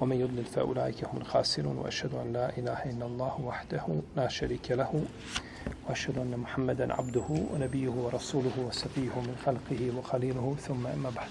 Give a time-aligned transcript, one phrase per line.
[0.00, 3.86] ومن يضلل فأولئك هم الخاسرون وأشهد أن لا إله إلا الله وحده
[4.16, 5.04] لا شريك له
[5.88, 11.30] وأشهد أن محمدا عبده ونبيه ورسوله وسفيه من خلقه وخليله ثم أما بعد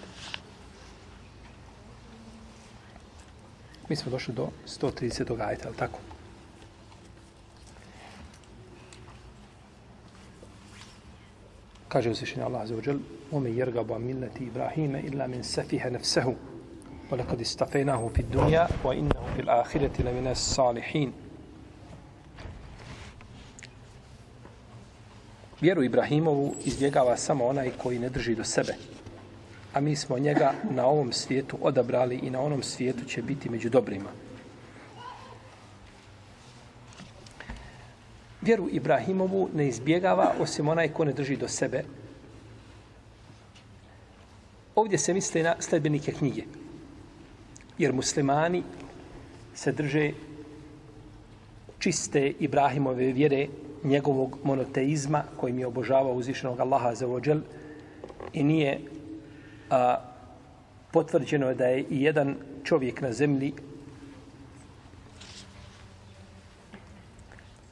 [3.90, 5.42] Mi smo došli do 130.
[5.42, 6.00] ajta, ali tako?
[11.88, 12.76] Kaže uzvišenje Allah za
[13.31, 16.36] Ome jergabu milleti Ibrahime illa min safiha nefsehu,
[17.11, 21.12] ولقد استفيناه في الدنيا وإنه في الآخرة لمن الصالحين
[25.61, 28.75] Vjeru Ibrahimovu izbjegava samo onaj koji ne drži do sebe.
[29.75, 33.70] A mi smo njega na ovom svijetu odabrali i na onom svijetu će biti među
[33.70, 34.11] dobrima.
[38.42, 41.84] Vjeru Ibrahimovu ne izbjegava osim onaj ko ne drži do sebe.
[44.75, 46.45] Ovdje se misli na sledbenike knjige
[47.80, 48.63] jer muslimani
[49.55, 50.11] se drže
[51.80, 53.47] čiste Ibrahimove vjere,
[53.83, 57.39] njegovog monoteizma kojim je obožavao uzvišenog Allaha za ođel
[58.33, 58.80] i nije
[59.69, 59.95] a,
[60.91, 63.53] potvrđeno da je i jedan čovjek na zemlji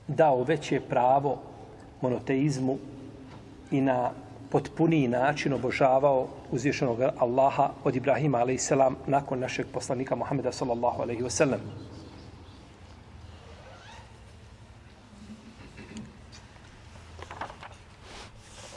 [0.07, 1.41] dao veće pravo
[2.01, 2.77] monoteizmu
[3.71, 4.11] i na
[4.49, 8.71] potpuniji način obožavao uzvišenog Allaha od Ibrahima a.s.
[9.07, 11.59] nakon našeg poslanika Muhammeda sallallahu alaihi wasallam.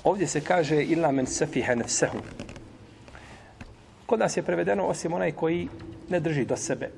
[0.05, 2.19] Ovdje se kaže illa men safiha nefsehu.
[4.07, 5.69] Kod nas je prevedeno osim onaj koji
[6.09, 6.91] ne drži do sebe.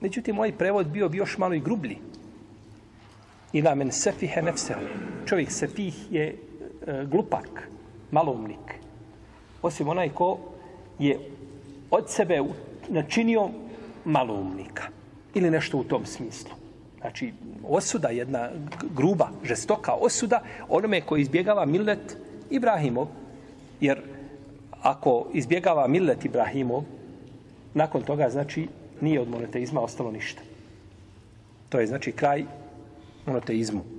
[0.00, 1.98] Međutim, moj prevod bio bi još malo i grublji.
[3.52, 4.80] Ila men safiha nefsehu.
[5.26, 6.36] Čovjek safih je
[6.86, 7.68] E, glupak,
[8.10, 8.78] malumnik.
[9.62, 10.38] Osim onaj ko
[10.98, 11.18] je
[11.90, 12.42] od sebe
[12.88, 13.48] načinio
[14.04, 14.82] malumnika.
[15.34, 16.50] Ili nešto u tom smislu.
[17.00, 17.32] Znači,
[17.68, 18.50] osuda, jedna
[18.96, 22.16] gruba, žestoka osuda, onome koji izbjegava millet
[22.50, 23.06] Ibrahimov.
[23.80, 24.00] Jer
[24.82, 26.82] ako izbjegava millet Ibrahimov,
[27.74, 28.68] nakon toga, znači,
[29.00, 30.42] nije od monoteizma ostalo ništa.
[31.68, 32.44] To je, znači, kraj
[33.26, 33.95] monoteizmu.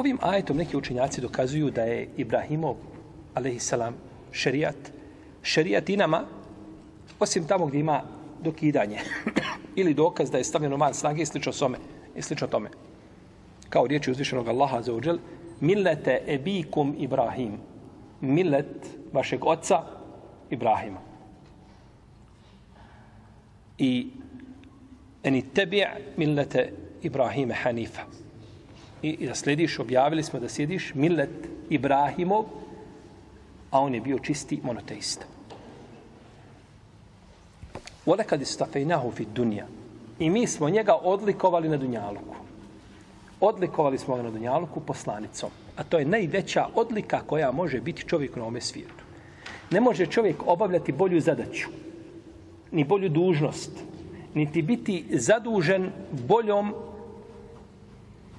[0.00, 2.76] Ovim ajetom neki učenjaci dokazuju da je Ibrahimov,
[3.34, 3.94] alaihissalam,
[4.32, 4.92] šerijat,
[5.42, 6.22] šerijat i nama,
[7.18, 8.02] osim tamo gdje ima
[8.42, 8.98] dokidanje
[9.80, 11.78] ili dokaz da je stavljeno van snage i slično, some,
[12.16, 12.70] i slično tome.
[13.68, 15.18] Kao riječi uzvišenog Allaha za uđel,
[15.60, 17.58] millete ebikum Ibrahim,
[18.20, 19.82] millet vašeg oca
[20.50, 21.00] Ibrahima.
[23.78, 24.10] I
[25.22, 26.72] eni tebi' millete
[27.02, 28.02] Ibrahime Hanifa
[29.02, 32.44] i, i da slediš, objavili smo da sjediš Millet Ibrahimov,
[33.70, 35.26] a on je bio čisti monoteista.
[38.06, 39.66] Ole kad istafejnahu fi dunja.
[40.18, 42.36] I mi smo njega odlikovali na Dunjaluku.
[43.40, 45.50] Odlikovali smo ga na Dunjaluku poslanicom.
[45.76, 49.04] A to je najveća odlika koja može biti čovjek na ome svijetu.
[49.70, 51.68] Ne može čovjek obavljati bolju zadaću,
[52.72, 53.70] ni bolju dužnost,
[54.34, 55.90] niti biti zadužen
[56.28, 56.74] boljom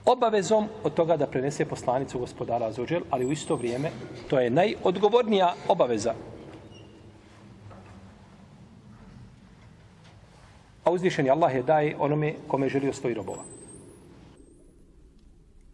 [0.05, 3.91] obavezom od toga da prenese poslanicu gospodara Azuđel, ali u isto vrijeme
[4.29, 6.13] to je najodgovornija obaveza.
[10.83, 13.43] A uzvišeni Allah je daje onome kome želio svoji robova.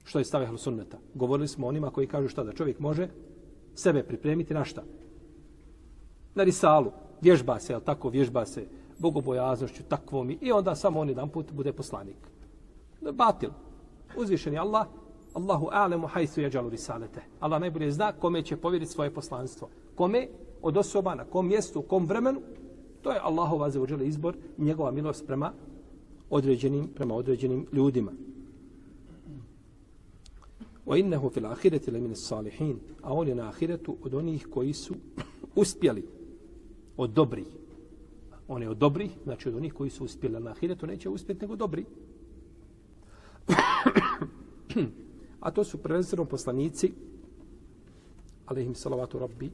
[0.04, 0.98] Što je stave sunneta?
[1.14, 3.08] Govorili smo onima koji kažu šta da čovjek može
[3.76, 4.84] sebe pripremiti na šta?
[6.36, 6.92] Na risalu.
[7.22, 11.74] Vježba se, jel tako, vježba se bogobojaznošću, takvom i onda samo on jedan put bude
[11.74, 12.18] poslanik.
[13.14, 13.50] Batil
[14.18, 14.88] uzvišeni Allah,
[15.34, 17.22] Allahu a'lemu hajsu jađalu risalete.
[17.40, 19.70] Allah najbolje zna kome će povjeriti svoje poslanstvo.
[19.96, 20.28] Kome
[20.62, 22.42] od osoba, na kom mjestu, u kom vremenu,
[23.02, 25.54] to je Allahova za uđele izbor i njegova milost prema
[26.30, 28.12] određenim, prema određenim ljudima.
[30.86, 32.80] Wa innahu fil ahireti le salihin.
[33.02, 34.96] A on je na ahiretu od onih koji su
[35.56, 36.08] uspjeli
[36.98, 37.48] od dobrih.
[38.48, 41.56] On je od dobrih, znači od onih koji su uspjeli na ahiretu, neće uspjeti nego
[41.56, 41.86] dobri.
[45.46, 46.94] a to su prvenstveno poslanici
[48.46, 49.52] alaihim salavatu rabbi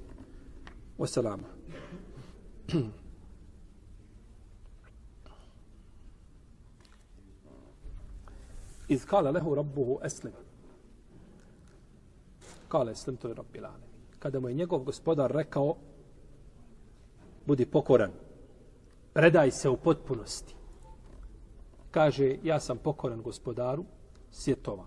[0.97, 1.47] wasalama
[8.87, 10.33] iz kala lehu rabbuhu eslim.
[12.67, 13.83] Kala eslim to je rabbi lale
[14.19, 15.75] kada mu je njegov gospodar rekao
[17.45, 18.11] budi pokoran
[19.13, 20.55] predaj se u potpunosti.
[21.93, 23.85] Kaže, ja sam pokoran gospodaru
[24.31, 24.85] svjetova.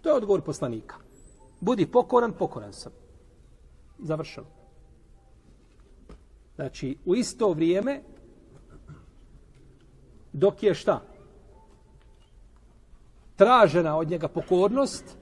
[0.00, 0.96] To je odgovor poslanika.
[1.60, 2.92] Budi pokoran, pokoran sam.
[3.98, 4.46] Završeno.
[6.54, 8.02] Znači, u isto vrijeme,
[10.32, 11.00] dok je šta?
[13.36, 15.18] Tražena od njega pokornost,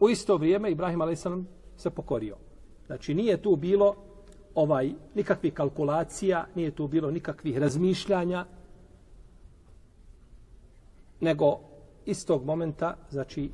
[0.00, 1.26] u isto vrijeme Ibrahim a.s.
[1.76, 2.36] se pokorio.
[2.86, 3.96] Znači, nije tu bilo
[4.54, 8.46] ovaj nikakvih kalkulacija, nije tu bilo nikakvih razmišljanja,
[11.22, 11.60] nego
[12.04, 13.50] istog momenta, znači,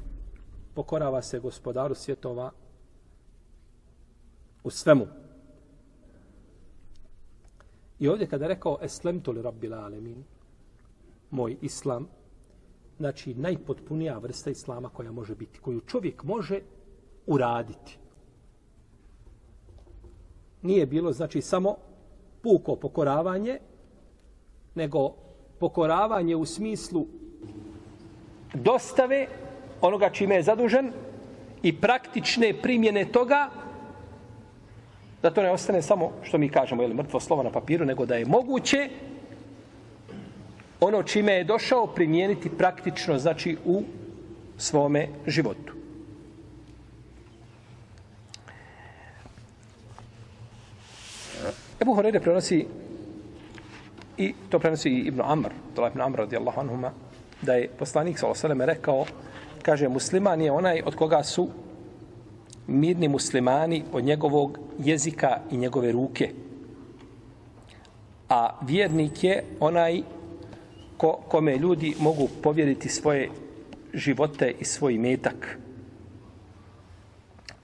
[0.75, 2.50] pokorava se gospodaru svjetova
[4.65, 5.06] u svemu.
[7.99, 10.25] I ovdje kada je rekao Eslemtu li rabbil alemin,
[11.31, 12.09] moj islam,
[12.99, 16.61] znači najpotpunija vrsta islama koja može biti, koju čovjek može
[17.26, 17.99] uraditi.
[20.62, 21.76] Nije bilo, znači, samo
[22.43, 23.59] puko pokoravanje,
[24.75, 25.14] nego
[25.59, 27.06] pokoravanje u smislu
[28.55, 29.27] dostave
[29.81, 30.93] onoga čime je zadužen
[31.62, 33.49] i praktične primjene toga
[35.23, 38.17] da to ne ostane samo što mi kažemo ili mrtvo slovo na papiru nego da
[38.17, 38.89] je moguće
[40.81, 43.83] ono čime je došao primijeniti praktično znači u
[44.59, 45.73] svome životu.
[51.81, 52.67] Ebu Horeire prenosi
[54.17, 56.93] i to prenosi Ibn Amr, to je Ibn Amr radijallahu anhuma,
[57.43, 58.67] da je poslanik s.a.v.
[58.67, 59.05] rekao,
[59.62, 61.49] kaže, musliman je onaj od koga su
[62.67, 66.31] mirni muslimani od njegovog jezika i njegove ruke.
[68.29, 70.02] A vjernik je onaj
[70.96, 73.31] ko, kome ljudi mogu povjeriti svoje
[73.94, 75.58] živote i svoj metak.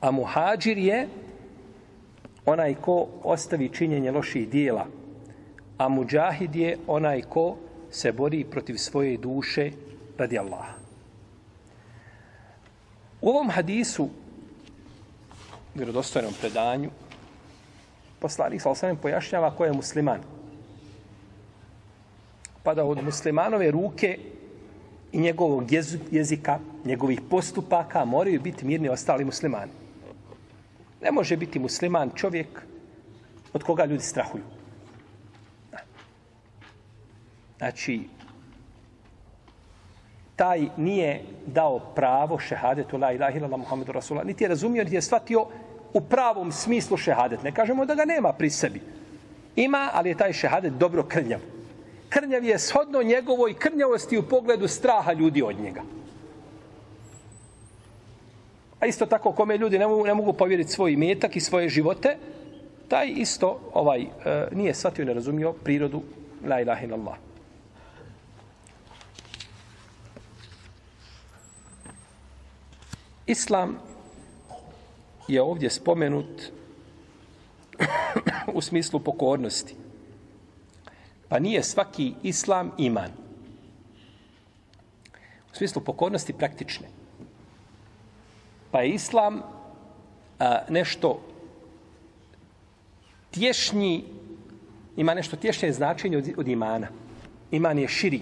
[0.00, 1.08] A muhađir je
[2.46, 4.86] onaj ko ostavi činjenje loših dijela.
[5.78, 7.56] A muđahid je onaj ko
[7.94, 9.70] se bori protiv svoje duše
[10.18, 10.74] radi Allaha.
[13.20, 14.08] U ovom hadisu,
[15.74, 16.90] vjerodostojnom predanju,
[18.18, 20.20] poslanik sa osam pojašnjava ko je musliman.
[22.62, 24.18] Pa da od muslimanove ruke
[25.12, 25.72] i njegovog
[26.10, 29.72] jezika, njegovih postupaka moraju biti mirni ostali muslimani.
[31.02, 32.62] Ne može biti musliman čovjek
[33.52, 34.53] od koga ljudi strahuju.
[37.64, 38.00] Znači,
[40.36, 44.26] taj nije dao pravo šehadetu la ilaha illallah Muhammedu Rasulullah.
[44.26, 45.46] Niti je razumio, niti je shvatio
[45.94, 47.42] u pravom smislu šehadet.
[47.42, 48.82] Ne kažemo da ga nema pri sebi.
[49.56, 51.40] Ima, ali je taj šehadet dobro krnjav.
[52.08, 55.82] Krnjav je shodno njegovoj krnjavosti u pogledu straha ljudi od njega.
[58.80, 62.16] A isto tako kome ljudi ne mogu, ne mogu povjeriti svoj imetak i svoje živote,
[62.88, 64.08] taj isto ovaj e,
[64.52, 66.02] nije shvatio, ne razumio prirodu
[66.48, 67.16] la ilaha illallah.
[73.26, 73.78] Islam
[75.28, 76.42] je ovdje spomenut
[78.54, 79.74] u smislu pokornosti.
[81.28, 83.10] Pa nije svaki islam iman.
[85.52, 86.86] U smislu pokornosti praktične.
[88.70, 89.42] Pa je islam
[90.38, 91.20] a, nešto
[93.30, 94.04] tješnji,
[94.96, 96.88] ima nešto tješnje značenje od, od imana.
[97.50, 98.20] Iman je širi.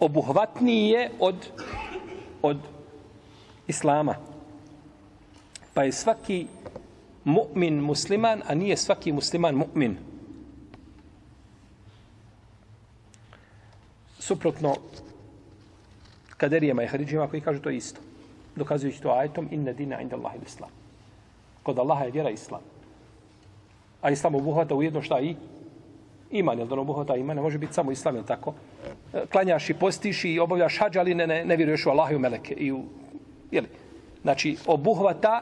[0.00, 1.36] Obuhvatniji je od
[2.42, 2.58] od
[3.66, 4.14] islama.
[5.74, 6.46] Pa je svaki
[7.24, 9.94] mu'min musliman, a nije svaki musliman mu'min.
[14.18, 14.76] Suprotno
[16.36, 18.00] kaderijama i haridžima koji kažu to isto.
[18.56, 20.70] Dokazujući to ajetom inna dina inda Allahi islam.
[21.62, 22.60] Kod Allaha je vjera islam.
[24.02, 25.36] A islam obuhvata ujedno šta i
[26.32, 28.54] iman, jel da ono obuhvata iman, ne može biti samo islam, jel tako?
[29.14, 32.16] E, klanjaš i postiš i obavljaš hađ, ali ne, ne, ne vjeruješ u Allah i
[32.16, 32.54] u Meleke.
[32.54, 32.84] I u,
[33.50, 33.68] jeli?
[34.22, 35.40] Znači, obuhvata,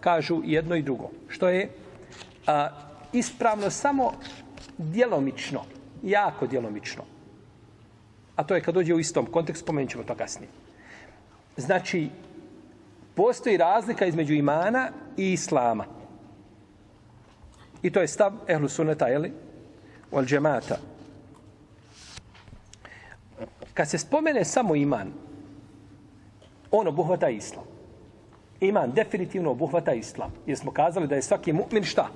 [0.00, 1.10] kažu jedno i drugo.
[1.28, 1.70] Što je
[2.46, 2.68] a,
[3.12, 4.12] ispravno samo
[4.78, 5.60] djelomično,
[6.02, 7.02] jako djelomično.
[8.36, 10.50] A to je kad dođe u istom kontekst, spomenut ćemo to kasnije.
[11.56, 12.08] Znači,
[13.14, 15.84] postoji razlika između imana i islama.
[17.82, 19.32] I to je stav ehlu suneta, jeli?
[20.12, 20.78] Wal džemata.
[23.74, 25.12] Kad se spomene samo iman,
[26.70, 27.64] on obuhvata islam.
[28.60, 30.32] Iman definitivno obuhvata islam.
[30.46, 32.08] Jer smo kazali da je svaki mu'min šta?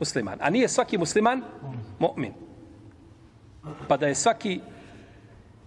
[0.00, 0.38] Musliman.
[0.40, 1.42] A nije svaki musliman
[2.00, 2.32] mu'min.
[3.88, 4.60] Pa da je svaki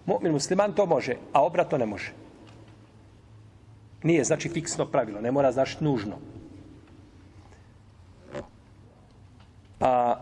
[0.06, 2.12] Mu'min musliman to može, a obratno ne može.
[4.02, 6.16] Nije znači fiksno pravilo, ne mora znači nužno.
[9.80, 10.16] A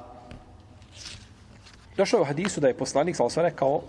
[1.98, 3.80] došlo je u hadisu da je poslanik sa osvane kao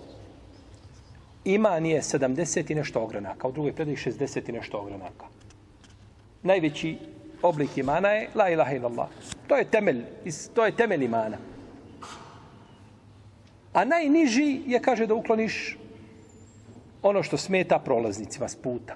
[1.46, 5.26] iman je 70 i nešto ogranaka, u drugoj predaji 60 i nešto ogranaka.
[6.44, 6.98] Najveći
[7.42, 9.10] oblik imana je la ilaha illallah.
[9.48, 10.04] To je temelj,
[10.54, 11.38] to je temelj imana.
[13.74, 15.78] A najniži je, kaže, da ukloniš
[17.02, 18.96] ono što smeta prolaznicima s puta.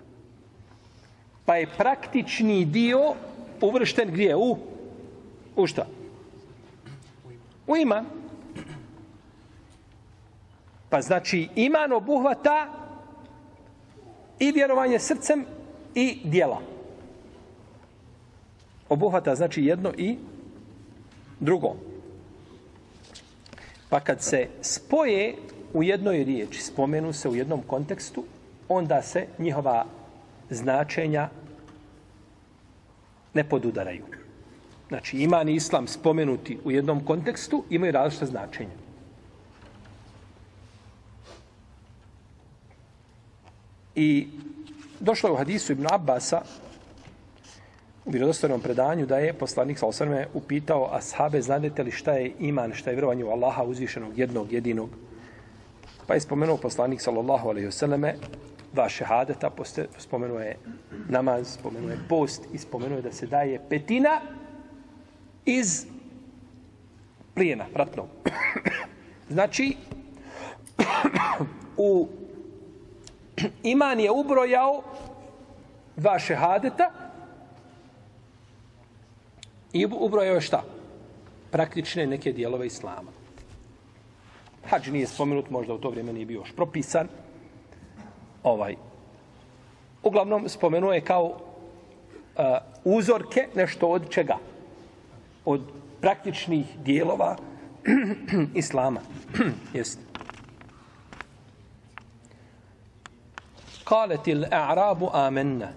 [1.46, 3.14] Pa je praktični dio
[3.62, 4.36] uvršten gdje?
[4.36, 4.58] U?
[5.56, 5.86] U šta?
[7.68, 8.23] U iman.
[10.94, 12.68] Pa znači iman obuhvata
[14.40, 15.46] i vjerovanje srcem
[15.96, 16.62] i dijela.
[18.90, 20.18] Obuhvata znači jedno i
[21.40, 21.76] drugo.
[23.90, 25.36] Pa kad se spoje
[25.74, 28.24] u jednoj riječi, spomenu se u jednom kontekstu,
[28.70, 29.86] onda se njihova
[30.50, 31.30] značenja
[33.34, 34.06] ne podudaraju.
[34.88, 38.83] Znači, iman i islam spomenuti u jednom kontekstu imaju različite značenja.
[43.96, 44.28] I
[45.00, 46.42] došlo je u hadisu Ibn Abbasa
[48.06, 52.74] u vjerodostojnom predanju da je poslanik sa osrme upitao ashabe, znadete li šta je iman,
[52.74, 54.90] šta je vjerovanje u Allaha uzvišenog jednog, jedinog.
[56.08, 58.16] Pa je spomenuo poslanik sallallahu alaihi vseleme
[58.74, 59.52] dva šehadeta,
[59.98, 60.58] spomenuo je
[61.10, 64.22] namaz, spomenuo je post i spomenuo je da se daje petina
[65.46, 65.86] iz
[67.34, 68.08] plijena, ratnog.
[69.36, 69.76] znači,
[71.78, 72.08] u
[73.74, 74.84] iman je ubrojao
[75.96, 76.92] dva šehadeta
[79.74, 80.64] i ubrojao je šta?
[81.52, 83.12] Praktične neke dijelove islama.
[84.66, 87.08] Hadž nije spomenut, možda u to vrijeme nije bio još propisan.
[88.44, 88.76] Ovaj.
[90.04, 92.44] Uglavnom, spomenuo je kao uh,
[92.84, 94.38] uzorke nešto od čega?
[95.46, 95.62] Od
[96.02, 97.38] praktičnih dijelova
[98.54, 99.02] islama.
[99.74, 100.03] Jeste.
[103.87, 105.75] قالت الأعراب آمنا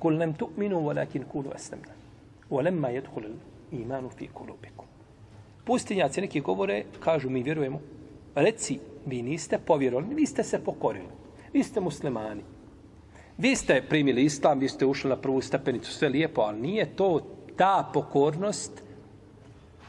[0.00, 1.94] قل لم تؤمنوا ولكن قولوا أسلمنا
[2.50, 3.34] ولما يدخل
[3.72, 4.86] الإيمان في قلوبكم
[5.64, 7.80] Pustinjaci neki govore, kažu mi vjerujemo.
[8.34, 11.08] Reci, vi niste povjerovali, vi ste se pokorili.
[11.52, 12.42] Vi ste muslimani.
[13.38, 17.20] Vi ste primili islam, vi ste ušli na prvu stepenicu, sve lijepo, ali nije to
[17.56, 18.82] ta pokornost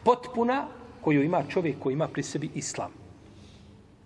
[0.03, 0.67] potpuna
[1.01, 2.91] koju ima čovjek koji ima pri sebi islam.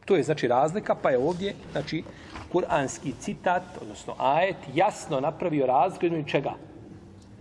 [0.05, 2.03] To je znači razlika, pa je ovdje, znači,
[2.52, 6.52] kuranski citat, odnosno ajet, jasno napravio razgledu čega?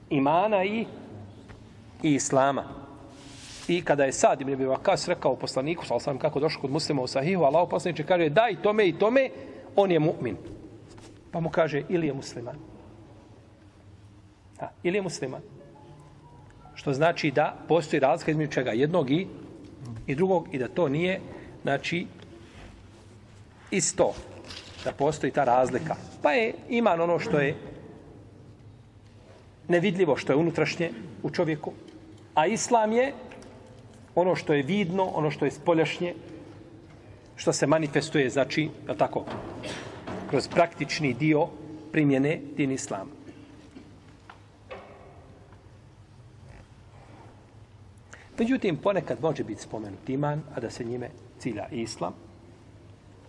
[0.09, 0.85] Imana i,
[2.03, 2.63] i islama.
[3.67, 7.07] I kada je Sad ibn Vakas rekao poslaniku, sal sam kako došao kod muslima u
[7.07, 9.29] sahihu, Allah poslaniče kaže daj tome i tome,
[9.75, 10.35] on je mu'min.
[11.31, 12.55] Pa mu kaže ili je musliman.
[14.59, 15.41] Ha, ili je musliman.
[16.75, 19.27] Što znači da postoji razlika između čega jednog i,
[20.07, 21.19] i drugog i da to nije
[21.63, 22.07] znači
[23.71, 24.13] isto
[24.83, 25.95] da postoji ta razlika.
[26.21, 27.55] Pa je iman ono što je
[29.67, 30.91] nevidljivo, što je unutrašnje
[31.23, 31.73] u čovjeku.
[32.33, 33.13] A islam je
[34.15, 36.15] ono što je vidno, ono što je spoljašnje,
[37.35, 39.25] što se manifestuje, znači, je tako,
[40.29, 41.47] kroz praktični dio
[41.91, 43.11] primjene din islama.
[48.37, 51.09] Međutim, ponekad može biti spomenut iman, a da se njime
[51.39, 52.13] cilja islam,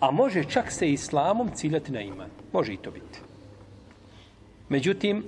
[0.02, 2.30] A može čak se islamom ciljati na iman.
[2.54, 3.20] Može i to biti.
[4.70, 5.24] Međutim,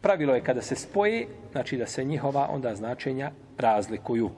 [0.00, 4.30] pravilo je kada se spoje, znači da se njihova onda značenja razlikuju.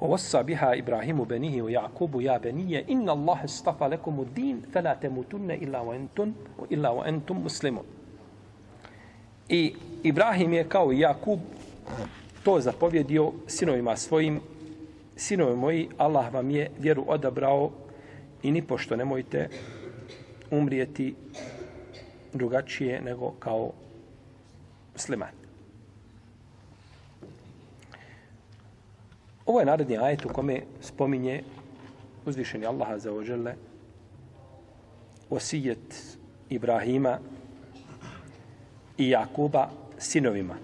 [0.00, 5.80] ووصى بها إبراهيم بنيه ويعقوب يا بني إن الله اصطفى لكم الدين فلا تموتن إلا
[5.80, 6.32] وأنتم
[6.72, 7.84] إلا وأنتم مسلمون
[9.50, 11.40] I Ibrahim je kao Jakub
[12.44, 14.40] to zapovjedio sinovima svojim
[15.15, 17.71] sinove moji, Allah vam je vjeru odabrao
[18.43, 19.49] i ni pošto nemojte
[20.51, 21.15] umrijeti
[22.33, 23.71] drugačije nego kao
[24.93, 25.43] musliman.
[29.45, 31.43] Ovo je naredni ajet u kome spominje
[32.25, 33.55] uzvišeni Allah za ožele
[35.29, 36.17] osijet
[36.49, 37.19] Ibrahima
[38.97, 40.55] i Jakuba sinovima.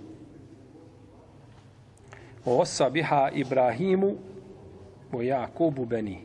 [2.45, 4.15] Osa biha Ibrahimu
[5.11, 6.17] o Jakubu Beni.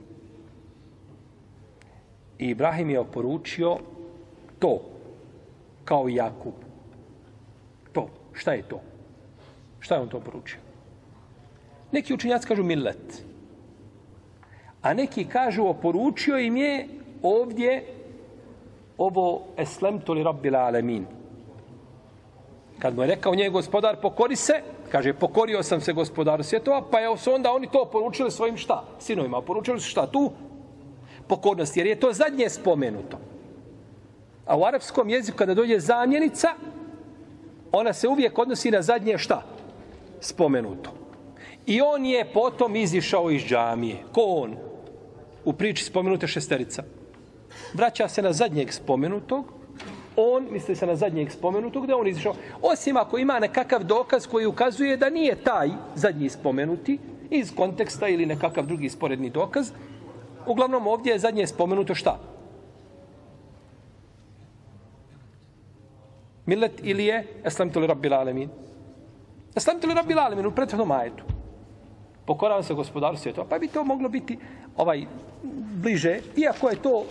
[2.39, 3.79] I Ibrahim je oporučio
[4.59, 4.81] to,
[5.85, 6.55] kao Jakub.
[7.93, 8.09] To.
[8.33, 8.81] Šta je to?
[9.81, 10.59] Šta je on to oporučio?
[11.93, 13.25] Neki učinjaci kažu millet.
[14.83, 16.89] A neki kažu, oporučio im je
[17.23, 17.85] ovdje
[18.99, 21.07] ovo eslem tuli rabbil alemin.
[22.79, 24.55] Kad mu je rekao njegov gospodar, pokori se,
[24.93, 28.85] kaže, pokorio sam se gospodaru svjetova, pa je su onda oni to poručili svojim šta?
[29.01, 30.33] Sinovima, poručili su šta tu?
[31.27, 33.19] Pokornost, jer je to zadnje spomenuto.
[34.47, 36.49] A u arapskom jeziku kada dođe zamjenica,
[37.73, 39.43] ona se uvijek odnosi na zadnje šta?
[40.21, 40.91] Spomenuto.
[41.67, 43.97] I on je potom izišao iz džamije.
[44.13, 44.57] Ko on?
[45.45, 46.83] U priči spomenute šesterica.
[47.75, 49.54] Vraća se na zadnjeg spomenutog.
[50.17, 52.35] On, misli se na zadnjeg spomenutog, da on izišao.
[52.63, 56.99] Osim ako ima nekakav dokaz koji ukazuje da nije taj zadnji spomenuti,
[57.31, 59.71] iz konteksta ili nekakav drugi sporedni dokaz.
[60.47, 62.19] Uglavnom ovdje je zadnje spomenuto šta?
[66.47, 68.49] Millet ili je Eslamtu li Rabbil Alemin?
[69.57, 71.25] Eslamtu li Rabbil Alemin u prethodnom ajetu.
[72.27, 73.47] Pokoravam se gospodaru svjetova.
[73.49, 74.39] Pa bi to moglo biti
[74.77, 75.07] ovaj
[75.83, 77.05] bliže, iako je to,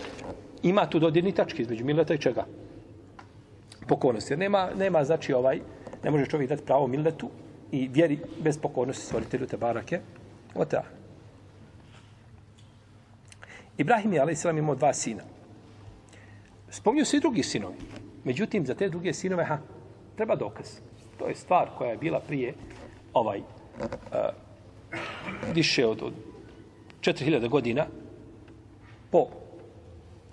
[0.62, 2.44] ima tu dodirni tački između Milleta i čega?
[3.86, 4.32] Pokornosti.
[4.32, 5.60] Jer nema, nema znači ovaj,
[6.04, 7.30] ne može čovjek dati pravo Milletu
[7.72, 10.00] i vjeri bez pokornosti stvoritelju te barake.
[10.54, 10.80] O te.
[13.78, 15.22] Ibrahim je, ali islam, imao dva sina.
[16.70, 17.74] Spomnio se i drugi sinovi.
[18.24, 19.58] Međutim, za te druge sinove, ha,
[20.16, 20.66] treba dokaz.
[21.18, 22.54] To je stvar koja je bila prije
[23.12, 23.44] ovaj uh,
[25.54, 26.12] više od, od
[27.00, 27.86] 4000 godina
[29.10, 29.26] po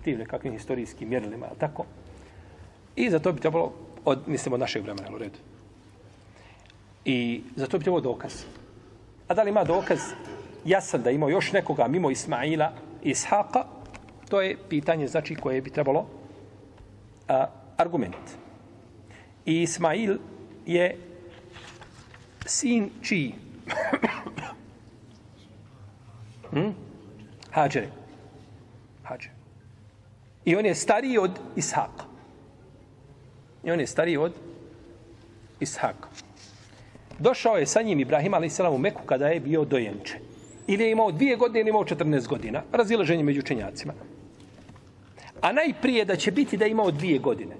[0.03, 1.85] tim nekakvim historijskim mjerilima, ali tako?
[2.95, 3.73] I za to bi trebalo,
[4.05, 5.37] od, mislim, od našeg vremena, u redu.
[7.05, 8.43] I za to bi trebalo dokaz.
[9.27, 9.99] A da li ima dokaz
[10.65, 12.71] jasan da ima još nekoga mimo Ismaila
[13.03, 13.63] i Ishaqa,
[14.29, 16.05] to je pitanje, znači, koje bi trebalo
[17.27, 17.45] a,
[17.77, 18.15] argument.
[19.45, 20.17] I Ismail
[20.65, 20.97] je
[22.45, 23.35] sin čiji?
[26.51, 26.69] hm?
[27.51, 27.89] Hađere.
[29.03, 29.33] Hađere.
[30.45, 32.10] I on je stariji od Ishaqa.
[33.63, 34.33] I on je stariji od
[35.59, 36.07] Ishaka.
[37.19, 38.59] Došao je sa njim Ibrahim a.s.
[38.59, 40.17] u Meku kada je bio dojenče.
[40.67, 42.63] Ili je imao dvije godine ili imao 14 godina.
[42.71, 43.93] Razilaženje među učenjacima.
[45.41, 47.55] A najprije da će biti da je imao dvije godine.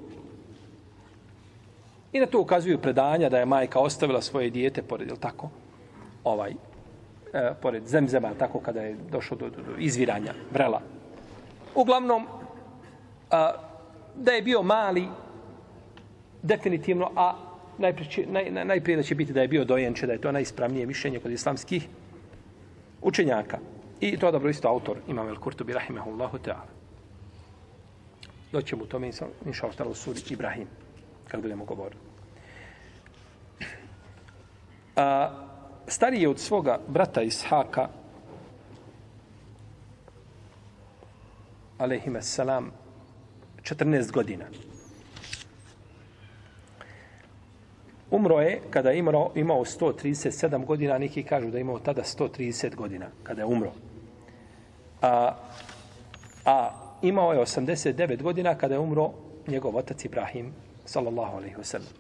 [2.14, 5.50] I na to ukazuju predanja da je majka ostavila svoje dijete pored, je tako?
[6.24, 6.52] Ovaj,
[7.34, 10.82] e, pored zemzema, tako kada je došlo do, do, do izviranja vrela.
[11.76, 12.28] Uglavnom,
[13.32, 13.52] a,
[14.16, 15.08] da je bio mali,
[16.42, 17.36] definitivno, a
[17.78, 20.86] najprije, naj, naj, najprije da će biti da je bio dojenče, da je to najispravnije
[20.86, 21.88] mišljenje kod islamskih
[23.02, 23.58] učenjaka.
[24.02, 26.66] I to je dobro isto autor, Imam El Kurtubi, rahimahullahu ta'ala.
[28.52, 29.12] Doćemo u tome,
[29.46, 30.68] inša ostalo u suri Ibrahim
[31.28, 32.02] kad budemo govorili.
[34.96, 35.30] A,
[35.88, 37.90] stariji je od svoga brata Ishaka,
[41.78, 42.72] alaihime salam,
[43.64, 44.46] 14 godina.
[48.12, 52.76] Umro je kada je imao, imao 137 godina, neki kažu da je imao tada 130
[52.76, 53.72] godina kada je umro.
[55.02, 55.36] A,
[56.46, 56.70] a
[57.02, 59.12] imao je 89 godina kada je umro
[59.48, 60.54] njegov otac Ibrahim
[60.86, 61.94] sallallahu alaihi wasallam.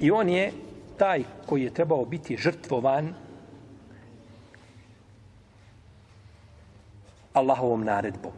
[0.00, 0.52] I on je
[0.98, 3.14] taj koji je trebao biti žrtvovan
[7.32, 8.32] Allahovom naredbom.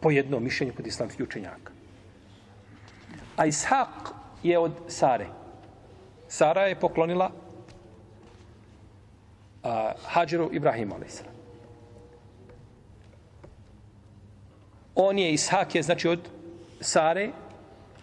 [0.00, 1.72] Po jednom mišljenju kod islamskih učenjaka.
[3.36, 4.13] A Ishaq
[4.44, 5.26] je od Sare.
[6.28, 7.30] Sara je poklonila
[9.62, 11.22] a, Hadžeru Ibrahimu a.s.
[14.94, 16.28] On je, Ishak je, znači od
[16.80, 17.30] Sare,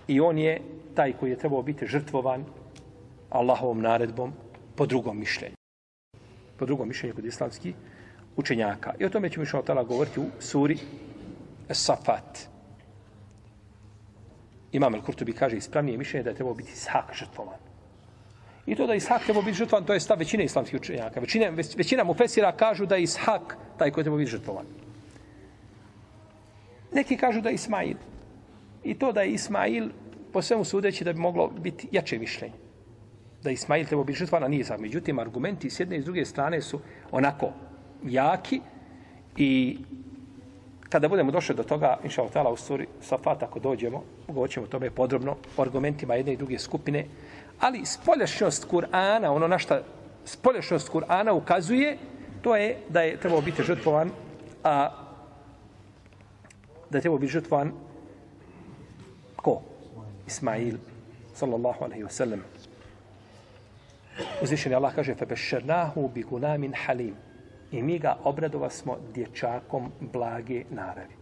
[0.08, 0.62] i on je
[0.96, 2.46] taj koji je trebao biti žrtvovan
[3.30, 4.34] Allahovom naredbom
[4.76, 5.56] po drugom mišljenju.
[6.58, 7.76] Po drugom mišljenju kod islamskih
[8.36, 8.94] učenjaka.
[9.00, 10.78] I o tome ćemo išao tala govoriti u suri
[11.70, 12.51] Safat.
[14.72, 17.60] Imam Al-Kurtubi kaže ispravnije mišljenje da je trebao biti Ishak žrtvovan.
[18.66, 21.20] I to da Ishak trebao biti žrtvovan, to je stav većine islamskih učenjaka.
[21.20, 24.66] Većina, većina mu fesira kažu da je Ishak taj koji je trebao biti žrtvovan.
[26.94, 27.98] Neki kažu da je Ismail.
[28.84, 29.90] I to da je Ismail,
[30.34, 32.54] po svemu sudeći, da bi moglo biti jače mišljenje.
[33.44, 34.82] Da je Ismail trebao biti žrtvan, a nije sad.
[34.82, 36.80] Međutim, argumenti s jedne i s druge strane su
[37.12, 37.54] onako
[38.04, 38.62] jaki
[39.38, 39.78] i
[40.91, 44.91] kada budemo došli do toga, inša Allah, u stvari Safat, ako dođemo, govorit ćemo tome
[44.91, 47.07] podrobno o argumentima jedne i druge skupine,
[47.61, 49.83] ali spoljašnjost Kur'ana, ono na šta
[50.25, 51.99] spoljašnjost Kur'ana ukazuje,
[52.43, 54.11] to je da je trebao biti žrtvovan,
[54.65, 54.91] a
[56.91, 57.73] da je trebao biti žrtvovan
[59.37, 59.63] Ko?
[60.27, 60.77] Ismail,
[61.35, 62.41] sallallahu alaihi wasallam.
[64.43, 67.15] Uzvišeni Allah kaže, فَبَشَّرْنَاهُ بِغُنَامٍ حَلِيمٍ
[67.73, 71.17] i mi ga obradova smo dječakom blage naravi.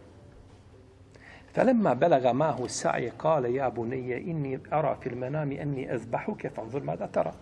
[1.55, 7.05] فلما بلغ معه السعي قال يا بني إني أرى في المنام أني أذبحك فانظر ماذا
[7.05, 7.33] ترى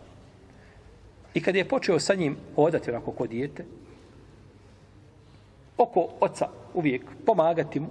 [1.35, 3.65] I kad je počeo sa njim hodati onako kod dijete,
[5.77, 7.87] oko oca uvijek pomagati mu,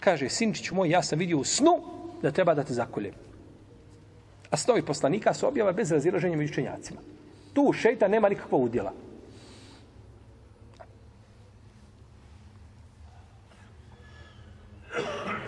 [0.00, 1.80] kaže, sinčić moj, ja sam vidio u snu
[2.22, 3.12] da treba da te zakoljem.
[4.50, 7.00] A snovi poslanika su objava bez razilaženja među učenjacima.
[7.52, 8.92] Tu šeita nema nikakvog udjela.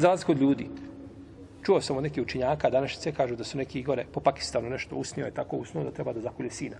[0.01, 0.69] Za razliku od ljudi.
[1.63, 4.95] Čuo sam od nekih učinjaka, danas se kažu da su neki gore po Pakistanu nešto
[4.95, 6.77] usnio je tako usnuo da treba da zakolje sina.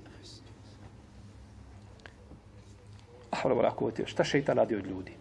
[3.31, 5.13] Allah vrako, šta šeitan radi od ljudi?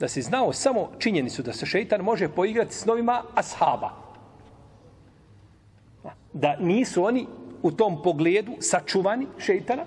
[0.00, 3.90] Da si znao samo činjenicu da se šeitan može poigrati s novima ashaba.
[6.32, 7.26] Da nisu oni
[7.62, 9.86] u tom pogledu sačuvani šeitana,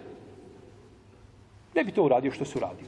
[1.75, 2.87] ne bi to uradio što su uradio.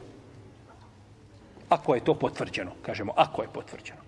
[1.69, 4.04] Ako je to potvrđeno, kažemo, ako je potvrđeno.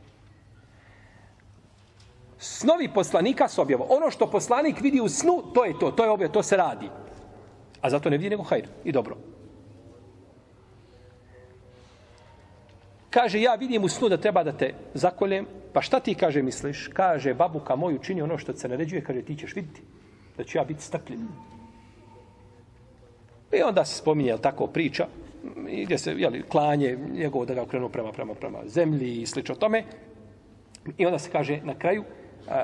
[2.39, 3.87] Snovi poslanika s objavo.
[3.89, 6.89] Ono što poslanik vidi u snu, to je to, to je objavo, to se radi.
[7.81, 9.17] A zato ne vidi nego hajr i dobro.
[13.09, 16.87] Kaže, ja vidim u snu da treba da te zakoljem, pa šta ti kaže, misliš?
[16.93, 19.81] Kaže, babuka moj učini ono što se naređuje, kaže, ti ćeš vidjeti
[20.37, 21.27] da ću ja biti stakljen.
[23.51, 25.07] I onda se spominje, jel tako, priča,
[25.85, 29.83] gdje se, jel, klanje njegovo da ga okrenu prema, prema, prema zemlji i slično tome.
[30.97, 32.03] I onda se kaže na kraju,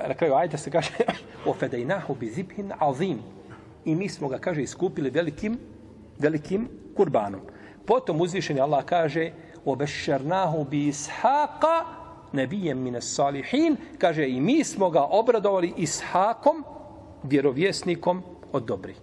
[0.07, 0.91] na kraju ajta se kaže
[1.51, 3.19] ofedajnahu bi zibhin azim.
[3.85, 5.59] I mi smo ga, kaže, iskupili velikim,
[6.19, 7.41] velikim kurbanom.
[7.85, 9.31] Potom uzvišeni Allah kaže
[9.65, 11.85] obešernahu bi ishaqa
[12.33, 13.77] nebijem mine salihin.
[13.97, 16.63] Kaže, i mi smo ga obradovali ishakom,
[17.23, 18.95] vjerovjesnikom od dobrih.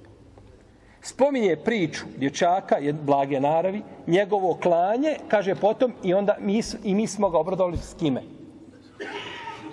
[1.02, 7.06] Spominje priču dječaka, je blage naravi, njegovo klanje, kaže potom, i onda mi, i mi
[7.06, 8.22] smo ga obradovali s kime?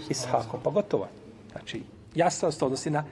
[0.10, 1.08] Ishakom, pa gotovo.
[1.52, 1.82] Znači,
[2.16, 3.04] jasno se to odnosi na...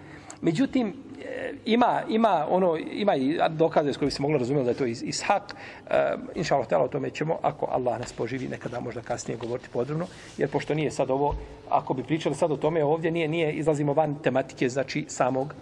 [0.41, 0.93] Međutim,
[1.25, 4.85] e, ima, ima, ono, ima i dokaze s kojim se moglo razumjeti da je to
[4.85, 5.55] is, ishak.
[5.89, 10.07] E, inša Allah, o tome ćemo, ako Allah nas poživi, nekada možda kasnije govoriti podrobno.
[10.37, 11.35] Jer pošto nije sad ovo,
[11.69, 15.53] ako bi pričali sad o tome ovdje, nije, nije izlazimo van tematike, znači samog,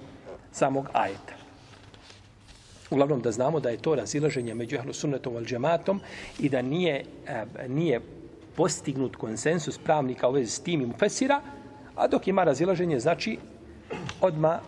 [0.51, 1.33] samog ajeta.
[2.91, 6.01] Uglavnom da znamo da je to razilaženje među ehlu sunnetom al džematom
[6.39, 8.01] i da nije, e, nije
[8.55, 11.41] postignut konsensus pravnika u vezi s tim i mufesira,
[11.95, 13.37] a dok ima razilaženje, znači,
[14.21, 14.59] odma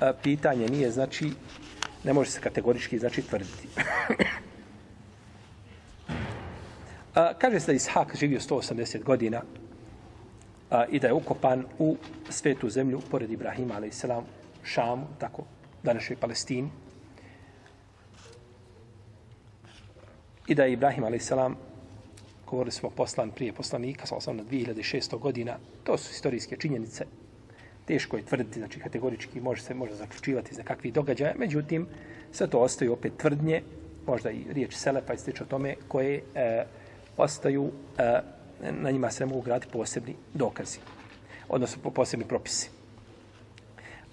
[0.00, 1.30] a, pitanje nije, znači,
[2.04, 3.68] ne može se kategorički, znači, tvrditi.
[7.14, 9.42] a, kaže se da Ishak živio 180 godina
[10.70, 11.96] a, i da je ukopan u
[12.28, 14.24] svetu zemlju, pored Ibrahima, ali i selam,
[14.62, 15.44] Šamu, tako,
[15.82, 16.70] današnjoj Palestini.
[20.46, 21.56] I da je Ibrahim, ali i selam,
[22.54, 27.04] govorili smo poslan prije poslanika, sa osnovno 2600 godina, to su historijske činjenice.
[27.84, 31.86] Teško je tvrditi, znači kategorički može se može zaključivati za kakvi događaja, međutim,
[32.32, 33.62] sve to ostaju opet tvrdnje,
[34.06, 36.64] možda i riječ Selepa i slično tome, koje e,
[37.16, 38.20] ostaju, e,
[38.70, 40.78] na njima se mogu graditi posebni dokazi,
[41.48, 42.70] odnosno posebni propisi.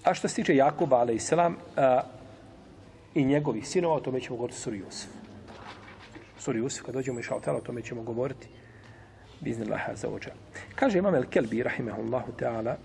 [0.03, 1.99] A što se tiče Jakuba, ale i selam, e,
[3.15, 5.20] i njegovih sinova, o tome ćemo govoriti suri Jusuf
[6.41, 8.47] suri Jusuf, kad dođemo i šaltala, o tome ćemo govoriti.
[9.39, 10.31] Bizni Laha za ođa.
[10.75, 12.75] Kaže imam El Kelbi, rahimahullahu ta'ala,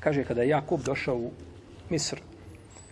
[0.00, 1.30] kaže kada je Jakub došao u
[1.90, 2.20] Misr,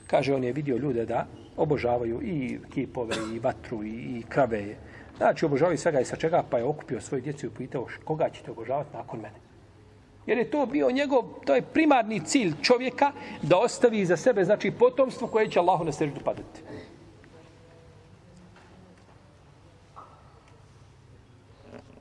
[0.06, 4.76] kaže on je vidio ljude da obožavaju i kipove, i vatru, i, i krave.
[5.16, 8.50] Znači, obožavaju svega i sa čega, pa je okupio svoju djecu i pitao koga ćete
[8.50, 9.36] obožavati nakon mene.
[10.26, 14.70] Jer je to bio njegov, to je primarni cilj čovjeka da ostavi za sebe, znači,
[14.70, 16.60] potomstvo koje će Allahu na seždu padati.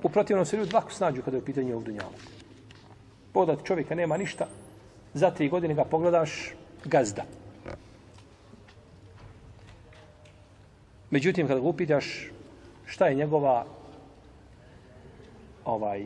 [0.04, 2.12] U protivnom se ljudi lako snađu kada je u pitanju ovog dunjala.
[3.34, 4.48] Podat čovjeka nema ništa,
[5.14, 6.54] za tri godine ga pogledaš
[6.86, 7.24] gazda.
[11.10, 12.32] Međutim, kada ga upitaš
[12.86, 13.66] šta je njegova
[15.66, 16.06] ovaj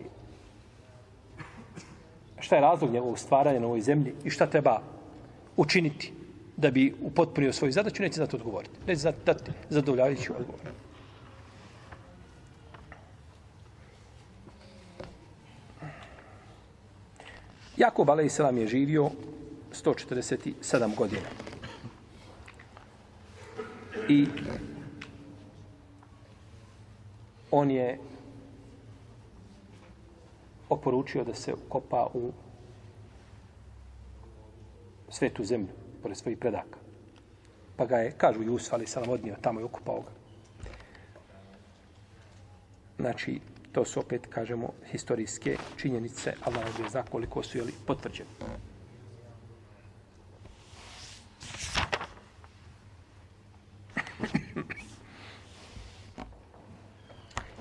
[2.39, 4.81] šta je razlog njegovog stvaranja na ovoj zemlji i šta treba
[5.57, 6.13] učiniti
[6.57, 8.73] da bi upotpunio svoju zadaću, neće za to odgovoriti.
[8.87, 10.82] Neće dati zadovoljavajući odgovor.
[17.77, 18.39] Jakub a.s.
[18.39, 19.09] je živio
[19.71, 21.27] 147 godina.
[24.09, 24.27] I
[27.51, 27.99] on je
[30.69, 32.31] oporučio da se kopa u
[35.09, 36.77] svetu zemlju, pored svojih predaka.
[37.75, 40.11] Pa ga je, kažu Jusuf, ali sam odnio tamo je okupao ga.
[42.99, 43.39] Znači,
[43.73, 48.29] to su opet, kažemo, historijske činjenice, Allah ne zna koliko su jeli potvrđene.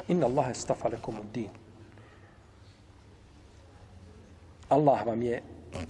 [0.09, 1.49] Inna Allah estafa lekom u din.
[4.69, 5.43] Allah vam je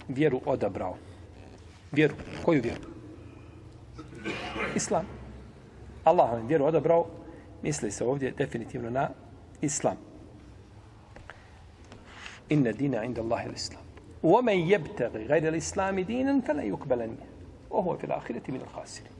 [0.07, 0.97] vjeru odabrao.
[1.91, 2.15] Vjeru.
[2.45, 2.81] Koju vjeru?
[4.75, 5.05] Islam.
[6.03, 7.07] Allah vam je vjeru odabrao.
[7.61, 9.09] Misli se ovdje definitivno na
[9.61, 10.12] Islam
[12.48, 13.82] Inna dina inda Allahi l'Islam.
[14.22, 17.26] ومن يبتغي غير الإسلام دينا فلا يقبل منه
[17.70, 19.12] وهو في الآخرة من الخاسرين.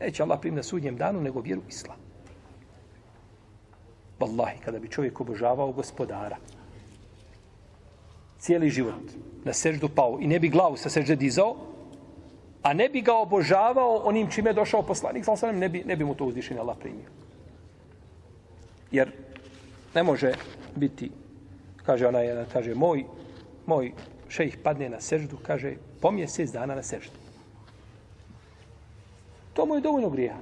[0.00, 1.96] Neće Allah primiti na sudnjem danu nego vjeru Islam.
[4.20, 6.36] Wallahi, kada bi čovjek obožavao gospodara,
[8.38, 9.12] cijeli život
[9.44, 11.56] na seždu pao i ne bi glavu sa sežde dizao,
[12.62, 16.04] a ne bi ga obožavao onim čime je došao poslanik, sa ne bi, ne bi
[16.04, 17.08] mu to uzvišenje Allah primio.
[18.90, 19.12] Jer
[19.94, 20.32] ne može
[20.76, 21.10] biti,
[21.85, 23.03] kaže ona jedan, kaže, moj,
[23.65, 23.91] moj
[24.29, 27.17] šejh padne na seždu, kaže, po mjesec dana na seždu.
[29.53, 30.39] To mu je dovoljno grijeha.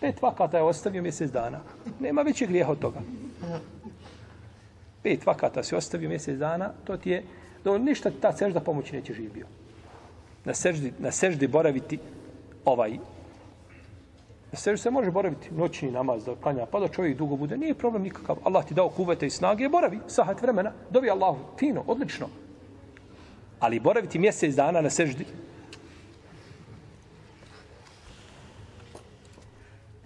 [0.00, 1.60] Pet vakata je ostavio mjesec dana.
[2.00, 3.00] Nema većeg grijeha od toga.
[5.02, 7.22] Pet vakata se ostavio mjesec dana, to ti je,
[7.64, 9.46] do ništa ta sežda pomoći neće živio.
[10.44, 11.98] Na seždi, na seždi boraviti
[12.64, 12.98] ovaj
[14.56, 17.56] Na seždi se može boraviti noćni namaz da klanja, pa da čovjek dugo bude.
[17.56, 18.38] Nije problem nikakav.
[18.44, 20.72] Allah ti dao kuvete i snage, boravi sahat vremena.
[20.90, 22.28] Dobi Allahu, fino, odlično.
[23.60, 25.26] Ali boraviti mjesec dana na seždi,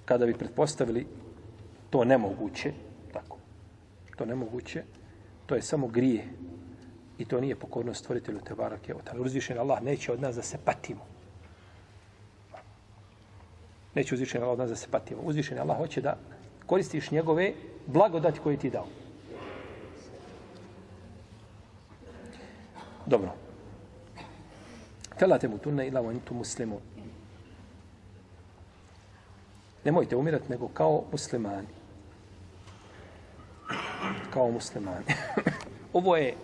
[0.05, 1.07] kada bi pretpostavili
[1.91, 2.73] to nemoguće,
[3.13, 3.39] tako,
[4.17, 4.83] to nemoguće,
[5.47, 6.27] to je samo grije
[7.19, 8.95] i to nije pokornost stvoritelju Tebarake.
[9.19, 11.20] Uzvišen Allah neće od nas da se patimo.
[13.94, 15.20] Neće uzvišen Allah od nas da se patimo.
[15.22, 16.16] Uzvišen Allah hoće da
[16.66, 17.53] koristiš njegove
[17.87, 18.87] blagodati koje ti dao.
[23.07, 23.33] Dobro.
[25.18, 26.81] Felate mu tunne ila vantu muslimu.
[29.85, 31.68] Nemojte umirati nego kao muslimani.
[34.31, 35.05] Kao muslimani.
[35.92, 36.35] ovo je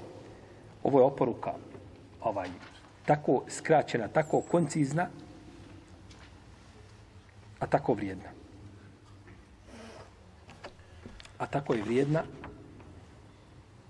[0.86, 1.52] ovo je oporuka
[2.22, 2.48] ovaj
[3.06, 5.08] tako skraćena, tako koncizna,
[7.58, 8.30] a tako vrijedna.
[11.38, 12.22] A tako je vrijedna,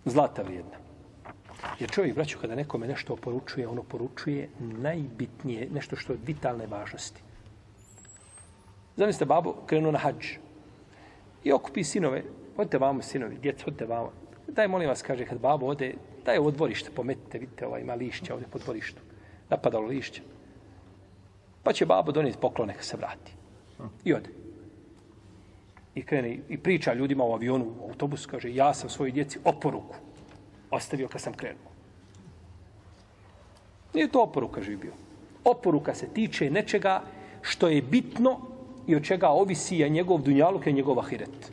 [0.05, 0.76] zlata vrijedna.
[1.81, 7.22] Jer čovjek, braću, kada nekome nešto oporučuje, ono poručuje najbitnije, nešto što je vitalne važnosti.
[8.96, 10.26] Zamislite, babo krenuo na hađ
[11.44, 12.22] i okupi sinove.
[12.57, 14.12] Odite vamo, sinovi, djeca, odite vamo.
[14.48, 18.35] Daj, molim vas, kaže, kad babo ode, daj ovo dvorište, pometite, vidite, ova ima lišća
[18.35, 19.00] ovdje po dvorištu.
[19.50, 20.22] Napadalo lišće.
[21.62, 23.33] Pa će babo donijeti poklone kad se vrati.
[24.04, 24.30] I ode.
[25.94, 29.96] I krene i priča ljudima u avionu, u autobusu, kaže, ja sam svojoj djeci oporuku
[30.70, 31.70] ostavio kad sam krenuo.
[33.94, 34.92] Nije to oporuka živio.
[35.44, 37.02] Oporuka se tiče nečega
[37.42, 38.40] što je bitno
[38.86, 41.52] i od čega ovisi je njegov dunjaluk i njegov ahiret.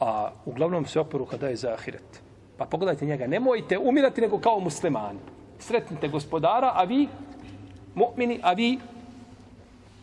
[0.00, 2.22] A uglavnom se oporuka daje za ahiret.
[2.56, 5.18] Pa pogledajte njega, nemojte umirati nego kao muslimani.
[5.58, 7.08] Sretnite gospodara, a vi
[7.94, 8.78] mu'mini, a vi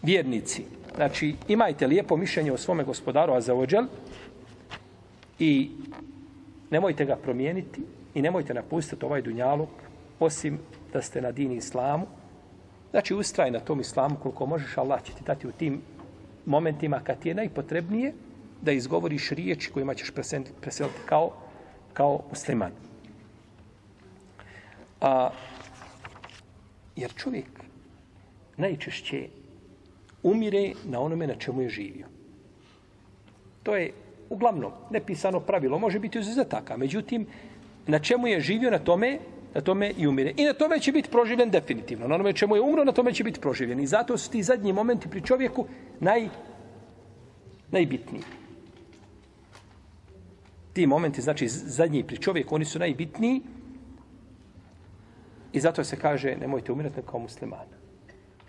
[0.02, 0.66] vjernici.
[0.96, 3.42] Znači, imajte lijepo mišljenje o svome gospodaru, a
[5.40, 5.72] i
[6.70, 7.82] nemojte ga promijeniti
[8.14, 9.70] i nemojte napustiti ovaj dunjaluk,
[10.20, 10.60] osim
[10.94, 12.08] da ste na dini islamu.
[12.92, 15.82] Znači, ustraj na tom islamu koliko možeš, Allah će ti dati u tim
[16.46, 18.14] momentima kad ti je najpotrebnije
[18.62, 20.12] da izgovoriš riječi kojima ćeš
[20.62, 21.32] preseliti kao,
[21.94, 22.72] kao musliman.
[25.02, 25.30] A,
[26.96, 27.50] jer čovjek
[28.58, 29.28] najčešće
[30.24, 32.08] umire na onome na čemu je živio.
[33.64, 33.92] To je
[34.30, 37.28] uglavnom nepisano pravilo, može biti uzetaka, međutim,
[37.88, 39.20] na čemu je živio, na tome
[39.54, 40.34] na tome i umire.
[40.38, 42.08] I na tome će biti proživljen definitivno.
[42.08, 43.80] Na onome čemu je umro, na tome će biti proživljen.
[43.80, 45.66] I zato su ti zadnji momenti pri čovjeku
[46.00, 46.30] naj,
[47.72, 48.24] najbitniji.
[50.74, 53.42] Ti momenti, znači zadnji pri čovjeku, oni su najbitniji.
[55.54, 57.83] I zato se kaže, nemojte umirati kao musliman.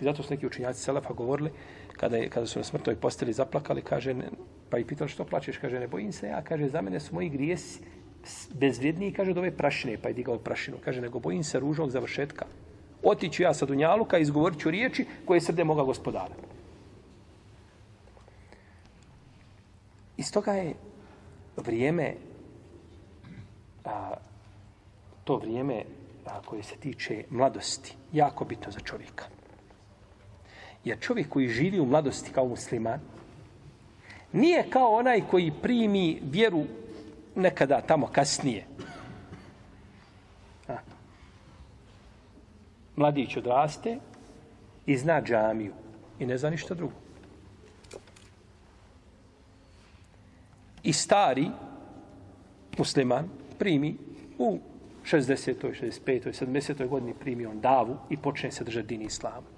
[0.01, 1.51] I zato su neki učinjaci Selefa govorili,
[1.97, 4.15] kada, je, kada su na smrtoj posteli zaplakali, kaže,
[4.71, 7.29] pa i pitali što plačeš, kaže, ne bojim se ja, kaže, za mene su moji
[7.29, 7.81] grijesi
[8.55, 10.77] bezvrijedniji, kaže, od ove prašine, pa je digao prašinu.
[10.85, 12.47] Kaže, nego bojim se ružnog završetka.
[13.03, 16.35] Otiću ja sa Dunjaluka i izgovorit ću riječi koje srde moga gospodara.
[20.17, 20.75] Iz toga je
[21.57, 22.15] vrijeme,
[23.85, 24.15] a,
[25.25, 25.83] to vrijeme
[26.27, 29.25] a, koje se tiče mladosti, jako bitno za čovjeka.
[30.85, 33.01] Jer čovjek koji živi u mladosti kao musliman,
[34.33, 36.65] nije kao onaj koji primi vjeru
[37.35, 38.65] nekada tamo kasnije.
[40.69, 40.77] A.
[42.97, 43.99] Mladić odraste
[44.87, 45.73] i zna džamiju
[46.19, 46.95] i ne zna ništa drugo.
[50.83, 51.51] I stari
[52.79, 53.97] musliman primi
[54.39, 54.59] u
[55.05, 55.55] 60.
[56.07, 56.45] 65.
[56.47, 56.89] 70.
[56.89, 59.54] godini primi on davu i počne se držati dini islamu.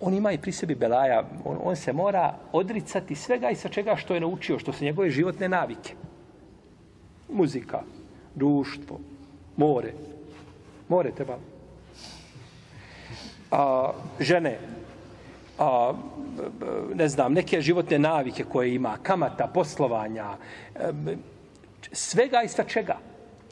[0.00, 3.96] On ima i pri sebi belaja, on, on se mora odricati svega i sa čega
[3.96, 5.94] što je naučio, što su njegove životne navike.
[7.32, 7.82] Muzika,
[8.34, 9.00] društvo,
[9.56, 9.92] more.
[10.88, 11.38] More treba.
[13.50, 14.58] A, žene,
[15.58, 15.92] a,
[16.94, 20.36] ne znam, neke životne navike koje ima, kamata, poslovanja,
[21.92, 22.98] svega i sa čega.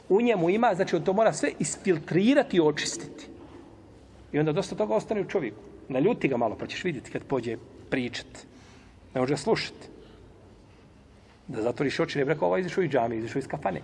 [0.09, 3.27] U njemu ima, znači on to mora sve isfiltrirati i očistiti.
[4.31, 5.59] I onda dosta toga ostane u čovjeku.
[5.89, 7.57] Naljuti ga malo, pa ćeš vidjeti kad pođe
[7.89, 8.27] pričat.
[9.13, 9.87] Ne može ga slušati.
[11.47, 13.81] Da zatvoriš oči, ne bi rekao, ovaj izišao iz džami, izišao iz kafane.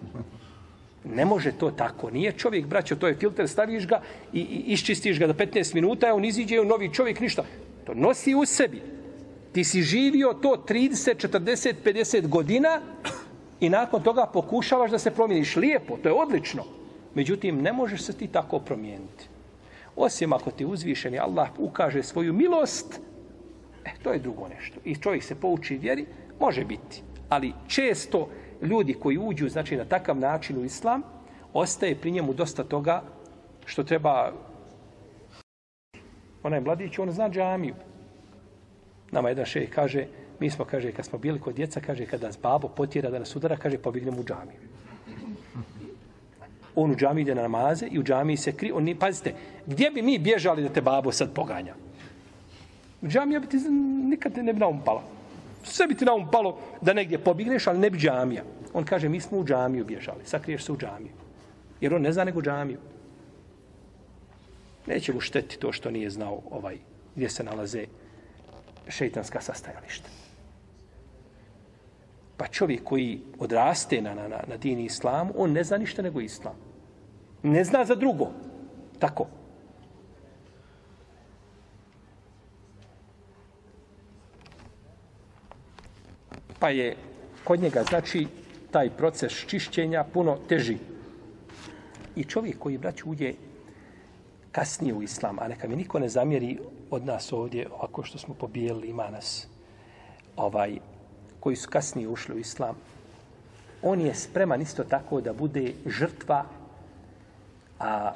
[1.04, 2.10] Ne može to tako.
[2.10, 4.02] Nije čovjek, braćo, to je filter, staviš ga
[4.34, 7.46] i, i iščistiš ga do 15 minuta, on iziđe u novi čovjek, ništa.
[7.86, 8.82] To nosi u sebi.
[9.52, 12.82] Ti si živio to 30, 40, 50 godina
[13.60, 15.56] i nakon toga pokušavaš da se promijeniš.
[15.56, 16.64] Lijepo, to je odlično.
[17.16, 19.33] Međutim, ne možeš se ti tako promijeniti.
[19.96, 23.00] Osim ako ti uzvišeni Allah ukaže svoju milost,
[23.86, 24.80] e, to je drugo nešto.
[24.84, 26.06] I čovjek se pouči vjeri,
[26.40, 27.04] može biti.
[27.30, 28.30] Ali često
[28.62, 31.02] ljudi koji uđu znači na takav način u islam,
[31.54, 33.04] ostaje pri njemu dosta toga
[33.66, 34.32] što treba
[36.44, 37.76] onaj mladić, on zna džamiju.
[39.12, 40.08] Nama jedan šej kaže,
[40.40, 43.36] mi smo, kaže, kad smo bili kod djeca, kaže, kada nas babo potjera da nas
[43.36, 44.60] udara, kaže, pobignemo u džamiju.
[46.76, 48.72] On u džamiji ide na namaze i u džamiji se kri...
[48.72, 49.34] On, pazite,
[49.66, 51.76] gdje bi mi bježali da te babo sad poganja?
[53.02, 53.58] U džamija bi ti
[54.10, 55.04] nikad ne bi na um palo.
[55.64, 58.44] Sve bi ti na um palo da negdje pobigneš, ali ne bi džamija.
[58.74, 60.26] On kaže, mi smo u džamiju bježali.
[60.26, 61.12] Sakriješ se u džamiju.
[61.82, 62.78] Jer on ne zna nego džamiju.
[64.88, 66.78] Neće mu šteti to što nije znao ovaj
[67.16, 67.86] gdje se nalaze
[68.88, 70.23] šeitanska sastajališta.
[72.38, 76.56] Pa čovjek koji odraste na, na, na dini islamu, on ne zna ništa nego islam.
[77.44, 78.28] Ne zna za drugo.
[79.00, 79.28] Tako.
[86.60, 86.96] Pa je
[87.44, 88.28] kod njega, znači,
[88.72, 90.78] taj proces čišćenja puno teži.
[92.16, 93.34] I čovjek koji, braću, uđe
[94.52, 98.34] kasnije u islam, a neka mi niko ne zamjeri od nas ovdje, ovako što smo
[98.34, 99.48] pobijeli, ima nas,
[100.36, 100.80] ovaj,
[101.44, 102.76] koji su kasnije ušli u islam,
[103.82, 106.46] on je spreman isto tako da bude žrtva
[107.80, 108.14] a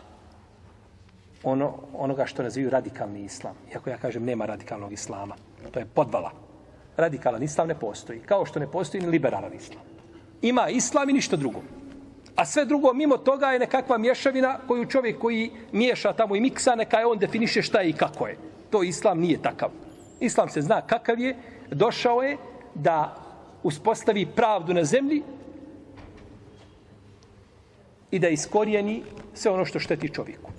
[1.44, 3.56] ono, onoga što nazivaju radikalni islam.
[3.72, 5.36] Iako ja kažem, nema radikalnog islama.
[5.72, 6.32] To je podvala.
[6.98, 8.20] Radikalan islam ne postoji.
[8.20, 9.84] Kao što ne postoji ni liberalan islam.
[10.42, 11.62] Ima islam i ništa drugo.
[12.36, 16.76] A sve drugo, mimo toga je nekakva mješavina koju čovjek koji miješa tamo i miksa,
[16.76, 18.38] neka je on definiše šta je i kako je.
[18.70, 19.70] To islam nije takav.
[20.20, 21.36] Islam se zna kakav je,
[21.72, 22.38] došao je
[22.78, 23.16] da
[23.64, 25.24] uspostavi pravdu na zemlji
[28.12, 30.52] i da iskorijeni sve ono što šteti čovjeku.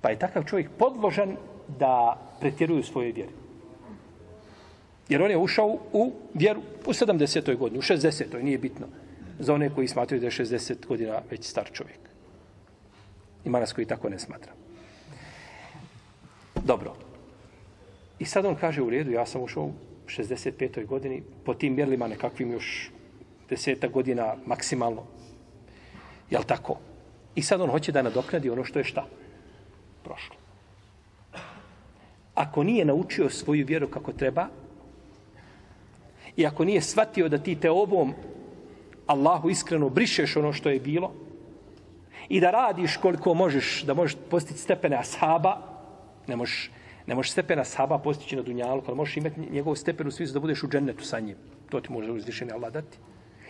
[0.00, 1.36] Pa je takav čovjek podložan
[1.78, 3.32] da pretjeruju svoje vjere.
[5.08, 7.56] Jer on je ušao u vjeru u 70.
[7.56, 8.42] godini, u 60.
[8.42, 8.86] nije bitno.
[9.38, 11.98] Za one koji smatraju da je 60 godina već star čovjek.
[13.44, 14.52] Ima nas koji tako ne smatra.
[16.64, 17.03] Dobro.
[18.18, 19.72] I sad on kaže u redu, ja sam ušao u
[20.06, 20.86] 65.
[20.86, 22.90] godini, po tim mjerlima nekakvim još
[23.48, 25.02] deseta godina maksimalno.
[26.30, 26.78] Jel tako?
[27.34, 29.06] I sad on hoće da nadoknadi ono što je šta?
[30.04, 30.36] Prošlo.
[32.34, 34.48] Ako nije naučio svoju vjeru kako treba,
[36.36, 38.14] i ako nije shvatio da ti te ovom
[39.06, 41.12] Allahu iskreno brišeš ono što je bilo,
[42.28, 45.60] i da radiš koliko možeš, da možeš postići stepene ashaba,
[46.26, 46.70] ne možeš,
[47.06, 50.40] ne možeš stepena ashaba postići na dunjalu, ali možeš imati njegov stepen u svizu da
[50.40, 51.36] budeš u džennetu sa njim.
[51.70, 52.98] To ti može uzvišeni Allah dati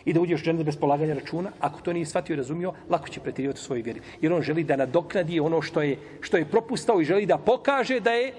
[0.05, 3.09] i da uđeš u džennet bez polaganja računa, ako to nije shvatio i razumio, lako
[3.09, 4.01] će pretjerivati u svojoj vjeri.
[4.21, 8.01] Jer on želi da nadoknadi ono što je, što je propustao i želi da pokaže
[8.01, 8.33] da je,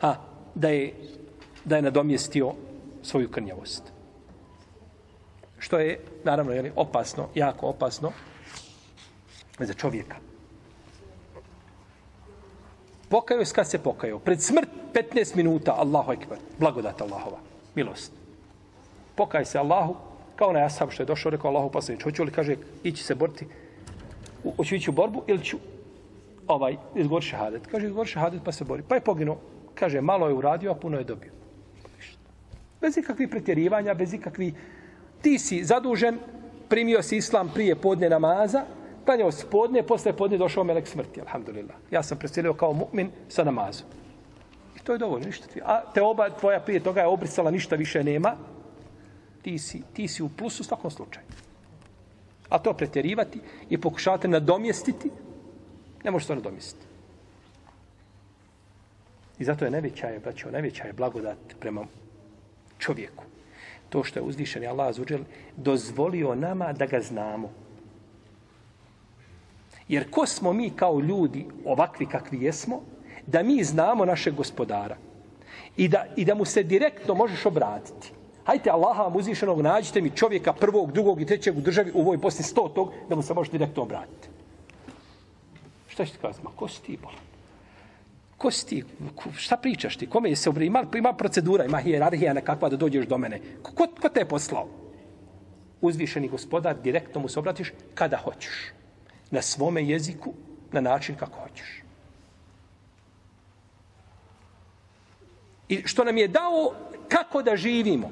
[0.00, 0.16] ha,
[0.54, 0.92] da je,
[1.64, 2.52] da je nadomjestio
[3.02, 3.92] svoju krnjavost.
[5.58, 8.12] Što je, naravno, jeli, opasno, jako opasno
[9.58, 10.31] za čovjeka.
[13.12, 14.18] Pokajao se kad se pokajao.
[14.18, 17.38] Pred smrt 15 minuta, Allahu ekber, blagodat Allahova,
[17.74, 18.12] milost.
[19.14, 19.96] Pokaj se Allahu,
[20.36, 23.46] Kao onaj ashab što je došao, rekao Allahu poslanič, hoću li, kaže, ići se boriti,
[24.56, 25.58] hoću ići u borbu ili ću
[26.46, 27.66] ovaj, izgovor šehadet.
[27.66, 28.82] Kaže, izgovor šehadet pa se bori.
[28.88, 29.36] Pa je poginuo.
[29.74, 31.30] Kaže, malo je uradio, a puno je dobio.
[32.80, 34.54] Bez ikakvih pretjerivanja, bez ikakvih...
[35.22, 36.18] Ti si zadužen,
[36.68, 38.64] primio si islam prije podne namaza,
[39.04, 41.76] klanjao se podne, posle podne došao melek smrti, alhamdulillah.
[41.90, 43.86] Ja sam preselio kao mu'min sa namazom.
[44.76, 45.60] I to je dovoljno, ništa ti.
[45.64, 48.36] A te oba tvoja prije toga je obrisala, ništa više nema.
[49.42, 51.26] Ti si, ti si u plusu u svakom slučaju.
[52.48, 53.40] A to pretjerivati
[53.70, 55.10] i pokušavati nadomjestiti,
[56.04, 56.86] ne možeš to nadomjestiti.
[59.38, 61.86] I zato je najveća je, braćo, najveća je blagodat prema
[62.78, 63.24] čovjeku.
[63.88, 65.20] To što je uzvišen Allah azuđel
[65.56, 67.50] dozvolio nama da ga znamo.
[69.92, 72.80] Jer ko smo mi kao ljudi ovakvi kakvi jesmo,
[73.26, 74.96] da mi znamo našeg gospodara
[75.76, 78.12] i da, i da mu se direktno možeš obratiti.
[78.44, 82.16] Hajte Allaha vam uzvišenog, nađite mi čovjeka prvog, drugog i trećeg u državi u ovoj
[82.16, 84.28] Bosni stotog, da mu se možeš direktno obratiti.
[85.88, 86.44] Šta ćete kazati?
[86.44, 87.20] Ma ko si ti, bolan?
[88.38, 88.84] Ko si ti?
[89.36, 90.10] Šta pričaš ti?
[90.10, 90.66] Kome je se obratiti?
[90.66, 93.40] Ima, ima procedura, ima hijerarhija nekakva da dođeš do mene.
[93.62, 94.68] Ko, ko te je poslao?
[95.80, 98.72] Uzvišeni gospodar, direktno mu se obratiš kada hoćeš.
[99.32, 100.34] Na svome jeziku,
[100.72, 101.82] na način kako hoćeš.
[105.68, 106.74] I što nam je dao
[107.08, 108.10] kako da živimo.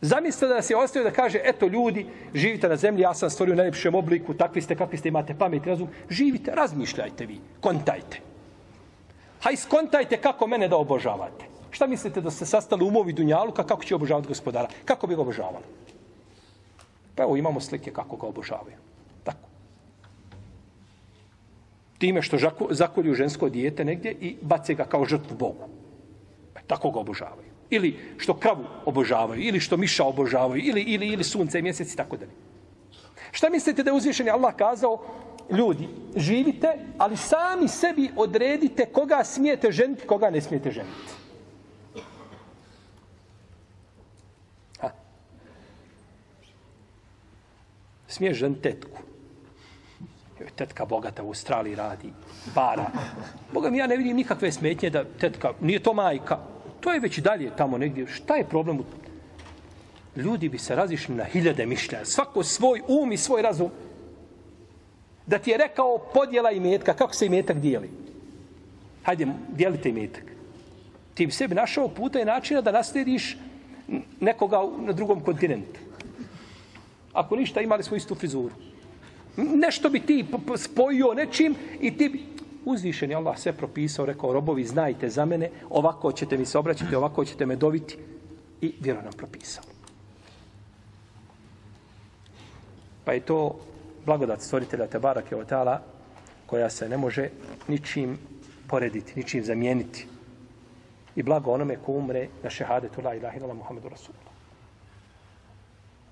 [0.00, 3.56] Zamislite da se ostavio da kaže, eto ljudi, živite na zemlji, ja sam stvorio u
[3.56, 5.88] najljepšem obliku, takvi ste, kakvi ste, imate pamet i razum.
[6.10, 8.20] Živite, razmišljajte vi, kontajte.
[9.40, 11.44] Haj, skontajte kako mene da obožavate.
[11.70, 14.68] Šta mislite da ste sastali umovi Dunjaluka, kako će obožavati gospodara?
[14.84, 15.64] Kako bi ga obožavali?
[17.14, 18.76] Pa evo, imamo slike kako ga obožavaju.
[19.24, 19.48] Tako.
[22.00, 22.36] Time što
[22.70, 25.68] zakolju žensko dijete negdje i bace ga kao žrtvu Bogu.
[26.56, 31.24] E, tako ga obožavaju ili što kravu obožavaju, ili što miša obožavaju, ili, ili, ili
[31.24, 32.32] sunce i mjesec i tako dalje.
[33.32, 35.04] Šta mislite da je uzvišen Allah kazao?
[35.50, 41.12] Ljudi, živite, ali sami sebi odredite koga smijete ženiti, koga ne smijete ženiti.
[44.80, 44.90] Ha.
[48.08, 49.09] Smiješ žen tetku.
[50.60, 52.12] Tetka bogata u Australiji radi,
[52.54, 52.90] para.
[53.52, 56.38] Boga mi ja ne vidim nikakve smetnje da tetka, nije to majka,
[56.80, 58.06] To je već dalje tamo negdje.
[58.06, 58.78] Šta je problem?
[60.16, 62.04] Ljudi bi se razišli na hiljade mišljaja.
[62.04, 63.70] Svako svoj um i svoj razum.
[65.26, 66.94] Da ti je rekao podjela imetka.
[66.94, 67.90] Kako se imetak dijeli?
[69.02, 70.24] Hajde, dijelite imetak.
[71.14, 73.36] Ti bi sebi našao puta i načina da naslediš
[74.20, 75.80] nekoga na drugom kontinentu.
[77.12, 78.54] Ako ništa, imali smo istu frizuru.
[79.36, 80.26] Nešto bi ti
[80.56, 82.24] spojio nečim i ti bi
[82.64, 86.94] uzvišen je Allah sve propisao, rekao, robovi, znajte za mene, ovako ćete mi se obraćati,
[86.94, 87.96] ovako ćete me dobiti.
[88.60, 89.64] I vjero nam propisao.
[93.04, 93.58] Pa je to
[94.06, 95.80] blagodat stvoritelja Tebara Keotala,
[96.46, 97.28] koja se ne može
[97.68, 98.18] ničim
[98.66, 100.06] porediti, ničim zamijeniti.
[101.16, 104.34] I blago onome ko umre na šehadetu la ilaha illallah Muhammedu Rasulullah.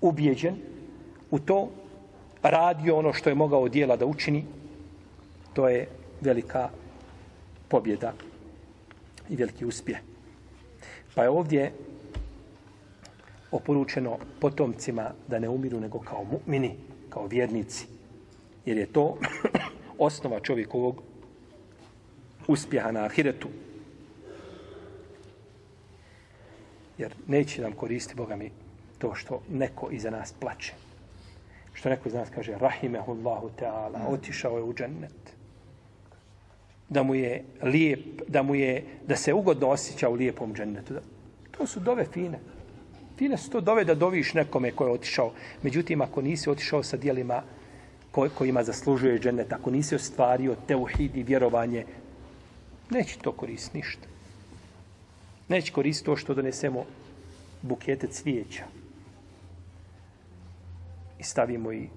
[0.01, 0.55] Ubijeđen
[1.31, 1.69] u to,
[2.43, 4.45] radio ono što je mogao dijela da učini,
[5.53, 5.87] to je
[6.21, 6.69] velika
[7.67, 8.13] pobjeda
[9.29, 9.97] i veliki uspjeh.
[11.15, 11.71] Pa je ovdje
[13.51, 16.71] oporučeno potomcima da ne umiru nego kao mu'mini,
[17.09, 17.87] kao vjernici.
[18.65, 19.17] Jer je to
[19.97, 21.01] osnova čovjekovog
[22.47, 23.47] uspjeha na ahiretu.
[26.97, 28.51] Jer neće nam koristiti, Boga mi,
[28.97, 30.73] to što neko iza nas plače.
[31.79, 35.39] Što neko iz nas kaže, rahimehullahu ta'ala, otišao je u džennet
[36.89, 40.93] da mu je lijep, da mu je, da se ugodno osjeća u lijepom džennetu.
[41.51, 42.39] To su dove fine.
[43.17, 45.31] Fine su to dove da doviš nekome ko je otišao.
[45.63, 47.43] Međutim, ako nisi otišao sa dijelima
[48.11, 51.85] ko, kojima zaslužuje džennet, ako nisi ostvario teuhid i vjerovanje,
[52.89, 54.07] neće to koristiti ništa.
[55.47, 56.85] Neće koristiti to što donesemo
[57.61, 58.78] bukete cvijeća
[61.19, 61.89] i stavimo i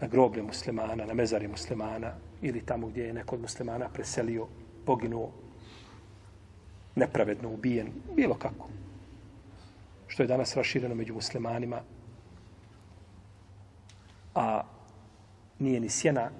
[0.00, 2.12] na groblje muslimana, na mezari muslimana,
[2.42, 4.46] ili tamo gdje je neko od muslimana preselio,
[4.86, 5.30] poginuo,
[6.94, 8.68] nepravedno ubijen, bilo kako.
[10.06, 11.82] Što je danas rašireno među muslimanima,
[14.34, 14.62] a
[15.58, 16.30] nije ni sjena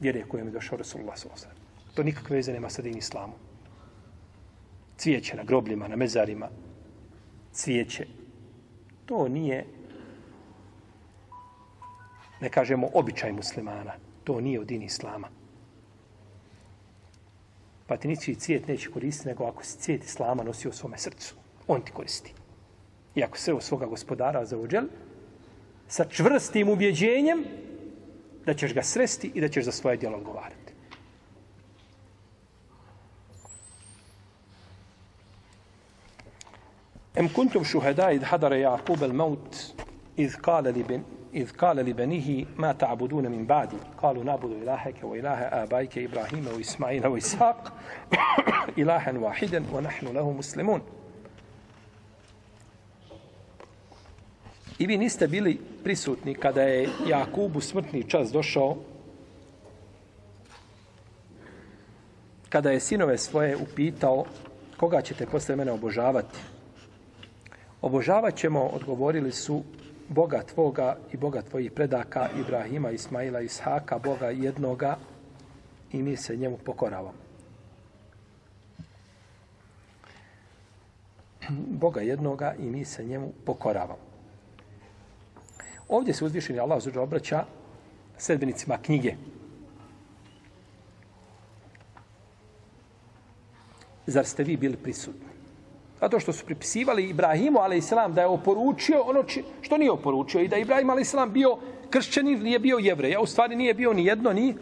[0.00, 1.48] vjere kojom je došao Rasulullah s.a.v.
[1.94, 3.32] To nikakve veze nema sa din islamu.
[4.96, 6.48] Cvijeće na grobljima, na mezarima,
[7.52, 8.06] cvijeće.
[9.06, 9.66] To nije,
[12.40, 13.92] ne kažemo, običaj muslimana
[14.24, 15.28] to nije od din islama.
[17.86, 21.34] Pa ti nici cvijet neće koristiti, nego ako si cvijet islama nosio u svome srcu,
[21.66, 22.34] on ti koristi.
[23.14, 24.84] I ako se u svoga gospodara za uđel,
[25.88, 27.44] sa čvrstim ubjeđenjem,
[28.46, 30.72] da ćeš ga sresti i da ćeš za svoje djelo odgovarati.
[37.14, 39.56] Em kuntum šuhada id hadara Jakub el maut
[40.16, 40.84] iz kale li
[41.33, 47.73] إذ قال لبنيه ما تعبدون من بعدي قالوا نعبد إلهك وإله آبائك إبراهيم وإسماعيل وإسحاق
[48.77, 50.81] إلها واحدا ونحن له مسلمون
[54.79, 58.77] I vi niste bili prisutni kada je Jakubu smrtni čas došao,
[62.49, 64.25] kada je sinove svoje upitao
[64.77, 66.37] koga ćete posle mene obožavati.
[67.81, 69.63] Obožavat ćemo, odgovorili su,
[70.08, 74.96] Boga tvoga i Boga tvojih predaka Ibrahima, Ismaila, Ishaka, Boga jednoga
[75.92, 77.14] i mi se njemu pokoravamo.
[81.82, 83.98] Boga jednoga i mi se njemu pokoravamo.
[85.88, 87.44] Ovdje se uzvišeni Allah zuđa obraća
[88.18, 89.14] sedbenicima knjige.
[94.06, 95.23] Zar ste vi bili prisutni?
[96.04, 100.40] Zato što su pripisivali Ibrahimu, ali islam, da je oporučio ono či, što nije oporučio.
[100.40, 101.56] I da Ibrahim, ali islam, bio
[101.90, 103.16] kršćanin, nije bio jevrej.
[103.16, 104.54] A u stvari nije bio ni jedno, ni,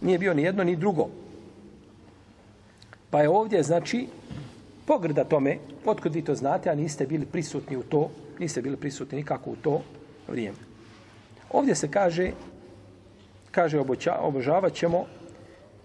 [0.00, 1.08] nije bio ni jedno, ni drugo.
[3.10, 4.06] Pa je ovdje, znači,
[4.86, 9.18] pogrda tome, otkud vi to znate, a niste bili prisutni u to, niste bili prisutni
[9.18, 9.82] nikako u to
[10.28, 10.58] vrijeme.
[11.50, 12.30] Ovdje se kaže,
[13.50, 13.82] kaže,
[14.20, 15.06] obožavat ćemo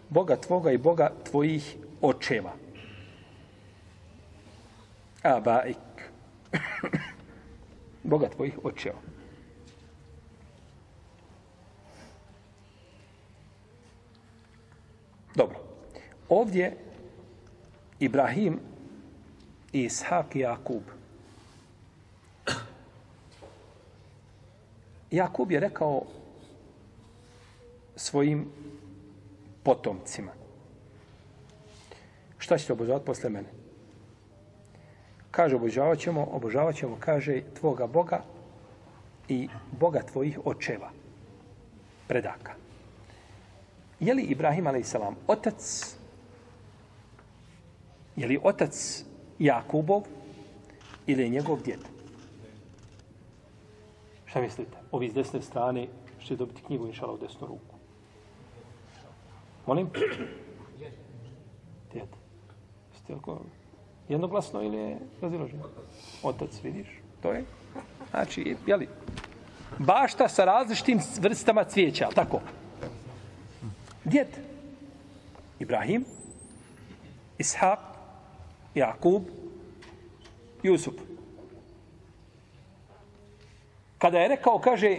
[0.09, 2.62] Boga tvoga i Boga tvojih očeva
[5.23, 5.77] abaik.
[8.03, 8.99] Boga tvojih očeva.
[15.35, 15.57] Dobro.
[16.29, 16.77] Ovdje
[17.99, 18.59] Ibrahim
[19.73, 20.83] i Ishak i Jakub.
[25.11, 26.03] Jakub je rekao
[27.95, 28.47] svojim
[29.63, 30.31] potomcima.
[32.37, 33.62] Šta ćete obožavati posle mene?
[35.33, 38.21] Kaže obožavat ćemo, obožavat ćemo, kaže, tvoga Boga
[39.27, 39.47] i
[39.79, 40.91] Boga tvojih očeva,
[42.07, 42.53] predaka.
[43.99, 44.95] Je li Ibrahim a.s.
[45.27, 45.95] otac,
[48.15, 49.05] je li otac
[49.39, 50.03] Jakubov
[51.07, 51.79] ili je njegov djed?
[54.25, 54.77] Šta mislite?
[54.91, 55.87] Ovi s desne strane
[56.19, 57.75] će dobiti knjigu inšala u desnu ruku.
[59.65, 59.89] Molim?
[61.91, 62.09] Djed.
[62.93, 63.19] Ste li
[64.13, 65.63] Jednoglasno ili je raziloženo?
[66.23, 66.87] Otac, vidiš?
[67.21, 67.43] To je.
[68.09, 68.87] Znači, jeli,
[69.77, 72.41] bašta sa različitim vrstama cvijeća, tako?
[74.03, 74.27] Djed.
[75.59, 76.05] Ibrahim,
[77.37, 77.79] Ishak,
[78.75, 79.23] Jakub,
[80.63, 80.93] Jusuf.
[83.97, 84.97] Kada je rekao, kaže,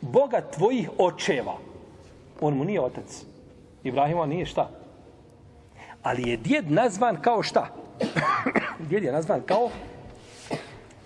[0.00, 1.56] Boga tvojih očeva,
[2.40, 3.24] on mu nije otac.
[3.84, 4.70] Ibrahima nije šta?
[6.02, 7.80] Ali je djed nazvan kao šta?
[8.78, 9.70] Djed je nazvan kao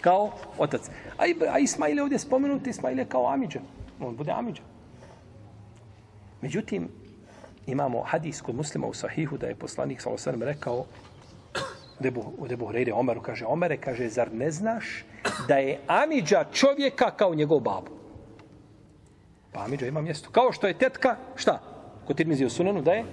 [0.00, 0.88] kao otac.
[1.18, 3.60] A, a Ismail je ovdje spomenut, Ismail je kao Amidža.
[4.00, 4.62] On bude Amidža.
[6.40, 6.88] Međutim,
[7.66, 10.84] imamo hadis kod muslima u Sahihu da je poslanik sa osvrame rekao
[12.38, 15.04] u Debu Hrejde Omeru, kaže Omere, kaže, zar ne znaš
[15.48, 17.90] da je Amidža čovjeka kao njegov babu?
[19.52, 20.30] Pa Amidža ima mjesto.
[20.30, 21.60] Kao što je tetka, šta?
[22.06, 23.04] Kod Tirmizi u Sunanu, da je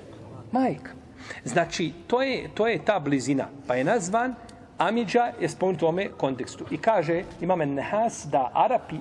[0.52, 1.01] majka.
[1.44, 3.48] Znači, to je, to je ta blizina.
[3.68, 4.36] Pa je nazvan
[4.78, 6.66] Amidža je spomenut u ovome kontekstu.
[6.72, 8.98] I kaže, imame nehas da Arapi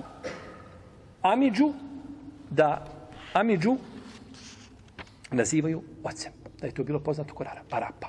[1.21, 1.73] Amidžu,
[2.49, 2.85] da
[3.33, 3.75] Amidžu
[5.31, 6.31] nazivaju ocem.
[6.59, 7.77] Da je to bilo poznato kod Arapa.
[7.77, 8.07] Arapa.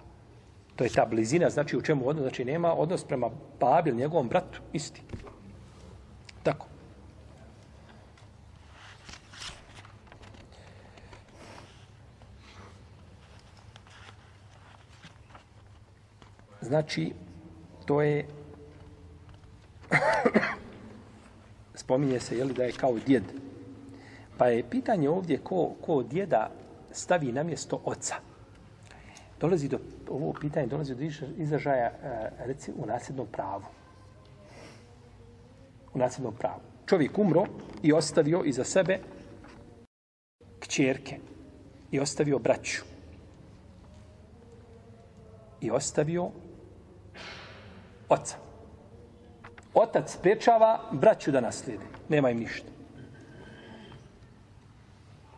[0.77, 4.61] To je ta blizina, znači u čemu odnos, znači nema odnos prema babi njegovom bratu,
[4.73, 5.03] isti.
[6.43, 6.67] Tako.
[16.63, 17.13] Znači,
[17.87, 18.27] to je
[21.75, 23.23] spominje se jeli, da je kao djed.
[24.39, 26.51] Pa je pitanje ovdje ko, ko djeda
[26.91, 28.15] stavi na mjesto oca.
[29.41, 29.79] Dolazi do,
[30.11, 31.03] ovo pitanje dolazi do
[31.37, 33.65] izražaja e, reci, u nasljednom pravu.
[35.95, 36.61] U nasljednom pravu.
[36.87, 37.47] Čovjek umro
[37.83, 38.99] i ostavio iza sebe
[40.61, 41.19] kćerke
[41.91, 42.83] i ostavio braću.
[45.61, 46.31] I ostavio
[48.13, 48.37] oca.
[49.75, 51.85] Otac sprečava braću da naslijede.
[52.09, 52.69] Nema im ništa.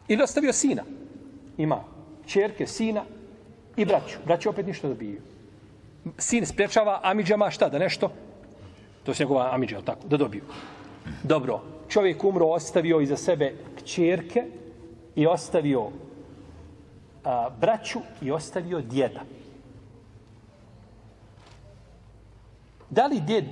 [0.09, 0.83] Ili ostavio sina.
[1.59, 1.85] Ima
[2.27, 3.05] čerke, sina
[3.77, 4.18] i braću.
[4.25, 5.20] Braću opet ništa dobiju.
[6.18, 8.11] Sin sprečava Amidžama šta da nešto?
[9.05, 10.09] To je njegova Amidža, tako?
[10.09, 10.43] Da dobiju.
[11.22, 11.61] Dobro.
[11.89, 13.55] čovjek umro, ostavio iza sebe
[13.85, 14.45] čerke
[15.16, 15.91] i ostavio
[17.25, 19.20] a, braću i ostavio djeda.
[22.95, 23.45] Da li djed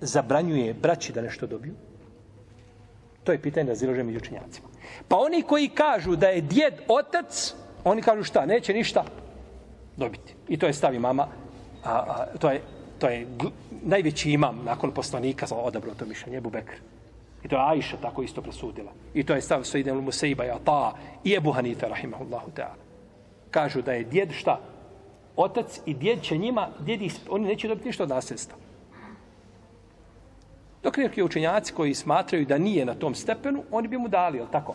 [0.00, 1.74] zabranjuje braći da nešto dobiju?
[3.24, 4.68] To je pitanje razilože među učenjacima.
[5.08, 9.04] Pa oni koji kažu da je djed otac, oni kažu šta, neće ništa
[9.96, 10.34] dobiti.
[10.48, 11.28] I to je stavi mama,
[11.84, 12.62] a, a, to je,
[12.98, 13.48] to je gl,
[13.82, 16.80] najveći imam nakon poslanika za odabro to mišljenje, Ebu Bekr.
[17.44, 18.92] I to je Aisha tako isto presudila.
[19.14, 22.80] I to je stav Sejden Musaiba i Ata i Ebu Hanife, rahimahullahu ta'ala.
[23.50, 24.60] Kažu da je djed šta?
[25.36, 28.67] Otac i djed će njima, djedi, oni neće dobiti ništa od nasljedstva.
[30.88, 34.46] Dok neki učenjaci koji smatraju da nije na tom stepenu, oni bi mu dali, jel
[34.52, 34.74] tako?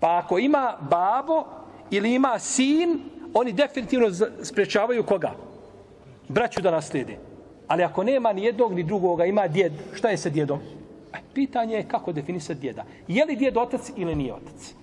[0.00, 1.44] Pa ako ima babo
[1.90, 2.98] ili ima sin,
[3.34, 4.08] oni definitivno
[4.42, 5.30] sprečavaju koga?
[6.28, 7.18] Braću da naslijede.
[7.68, 10.58] Ali ako nema ni jednog ni drugoga, ima djed, šta je sa djedom?
[11.12, 12.84] E, pitanje je kako definisati djeda.
[13.08, 14.74] Je li djed otac ili nije otac?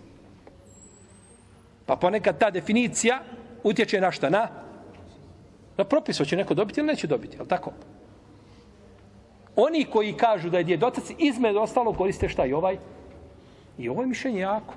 [1.86, 3.20] Pa ponekad ta definicija
[3.64, 4.30] utječe na šta?
[4.30, 4.48] Na,
[5.78, 7.72] na propis, hoće neko dobiti ili neće dobiti, je li tako?
[9.60, 12.78] Oni koji kažu da je djed otac, izmed ostalo koriste šta i ovaj?
[13.78, 14.74] I ovo je mišljenje jako.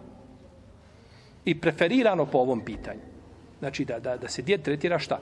[1.44, 3.00] I preferirano po ovom pitanju.
[3.58, 5.20] Znači da, da, da se djed tretira šta?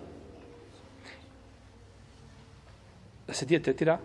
[3.26, 3.98] Da se djed tretira?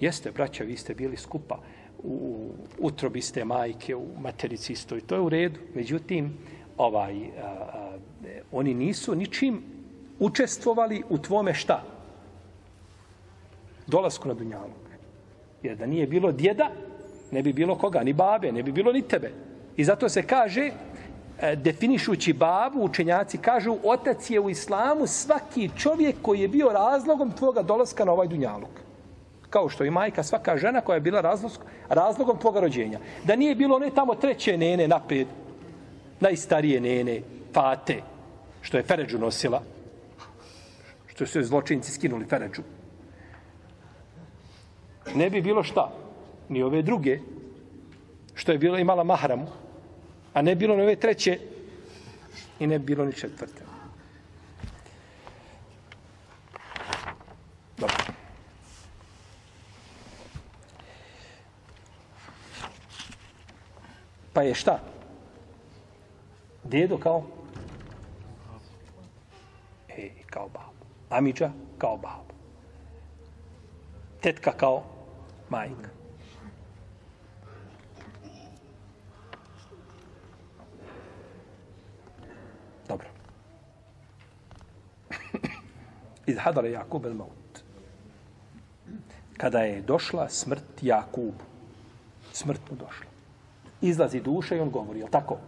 [0.00, 1.58] Jeste, braća, vi ste bili skupa.
[2.02, 4.96] U utrobi ste majke, u materici isto.
[4.96, 5.60] I to je u redu.
[5.74, 6.36] Međutim,
[6.76, 7.98] ovaj, a, a,
[8.52, 9.62] oni nisu ničim
[10.18, 11.95] učestvovali u tvome šta?
[13.86, 14.86] Dolasku na Dunjalog.
[15.62, 16.70] Jer da nije bilo djeda,
[17.30, 19.32] ne bi bilo koga, ni babe, ne bi bilo ni tebe.
[19.76, 20.70] I zato se kaže,
[21.40, 27.32] e, definišući babu, učenjaci kažu, otac je u islamu svaki čovjek koji je bio razlogom
[27.32, 28.70] tvoga dolaska na ovaj dunjaluk.
[29.50, 31.52] Kao što i majka, svaka žena koja je bila razlog,
[31.88, 32.98] razlogom tvoga rođenja.
[33.24, 35.26] Da nije bilo ne tamo treće nene napred,
[36.20, 37.20] najstarije nene,
[37.52, 38.02] fate,
[38.60, 39.62] što je Feređu nosila,
[41.06, 42.62] što su zločinci skinuli Feređu.
[45.14, 45.92] Ne bi bilo šta,
[46.48, 47.18] ni ove druge,
[48.34, 49.46] što je bilo imala mahramu,
[50.36, 51.38] A ne bilo ni ove treće
[52.58, 53.62] i ne bilo ni četvrte.
[57.78, 57.96] Dobro.
[64.32, 64.80] Pa je šta?
[66.64, 67.24] Dedo kao?
[69.88, 70.84] E, kao babo.
[71.10, 72.34] Amiđa kao babo.
[74.20, 74.95] Tetka kao
[75.50, 75.88] majka.
[82.88, 83.08] Dobro.
[86.26, 87.62] Iz hadara Jakub el maut.
[89.36, 91.44] Kada je došla smrt Jakubu,
[92.32, 93.06] smrt mu došla.
[93.80, 95.38] Izlazi duša i on govori, je tako?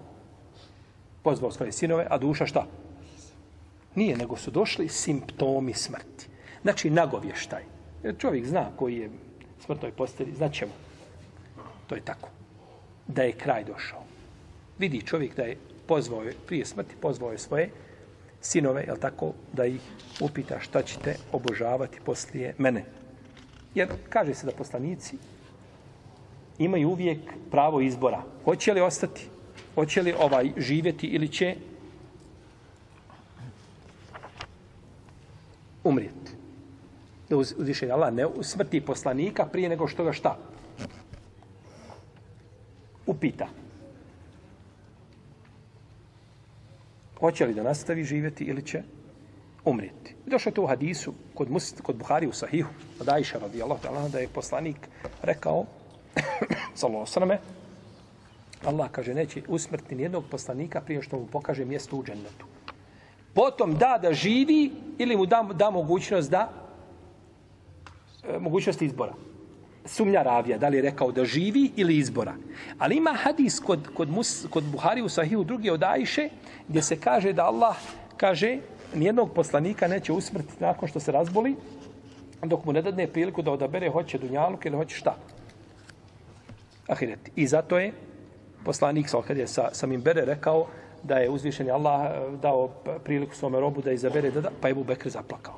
[1.23, 2.67] Pozvao svoje sinove, a duša šta?
[3.95, 6.29] Nije, nego su došli simptomi smrti.
[6.63, 7.63] Znači, nagovještaj.
[8.03, 9.11] Jer čovjek zna koji je
[9.65, 10.73] smrtnoj posteli, znaćemo.
[11.87, 12.29] To je tako.
[13.07, 14.03] Da je kraj došao.
[14.79, 15.57] Vidi čovjek da je
[15.87, 17.71] pozvao je, prije smrti, pozvao je svoje
[18.41, 19.81] sinove, jel tako, da ih
[20.21, 22.85] upita šta ćete obožavati poslije mene.
[23.75, 25.17] Jer kaže se da poslanici
[26.59, 27.19] imaju uvijek
[27.51, 28.23] pravo izbora.
[28.45, 29.29] Hoće li ostati?
[29.75, 31.57] Hoće li ovaj živjeti ili će
[35.85, 36.18] umrijeti?
[37.29, 40.37] Da uzviše Allah ne smrti poslanika prije nego što ga šta?
[43.07, 43.49] Upita.
[47.21, 48.83] Hoće li da nastavi živjeti ili će
[49.65, 50.15] umrijeti.
[50.27, 52.71] I došlo to u hadisu kod, mus, kod Buhari u Sahihu
[53.01, 54.89] od Aisha radijallahu ta'ala da je poslanik
[55.23, 55.65] rekao
[56.75, 57.39] sallallahu sallame
[58.65, 62.47] Allah kaže neće usmrti nijednog poslanika prije što mu pokaže mjesto u džennetu.
[63.35, 66.58] Potom da da živi ili mu da, da mogućnost da
[68.29, 69.15] E, mogućnosti izbora
[69.89, 72.35] sumnja ravija, da li je rekao da živi ili izbora.
[72.79, 76.29] Ali ima hadis kod, kod, mus, kod Buhari u Sahiju drugi od Ajše,
[76.69, 77.77] gdje se kaže da Allah
[78.17, 78.59] kaže
[78.95, 81.57] nijednog poslanika neće usmrtiti nakon što se razboli,
[82.43, 85.17] dok mu ne dadne priliku da odabere hoće dunjaluk ili hoće šta.
[86.89, 87.31] Ahiret.
[87.37, 87.93] I zato je
[88.65, 90.67] poslanik, kad je sa, sa Mimbere rekao
[91.03, 92.69] da je uzvišen Allah e, dao
[93.05, 95.58] priliku svome robu da izabere, da, pa je Ebu Bekr zaplakao.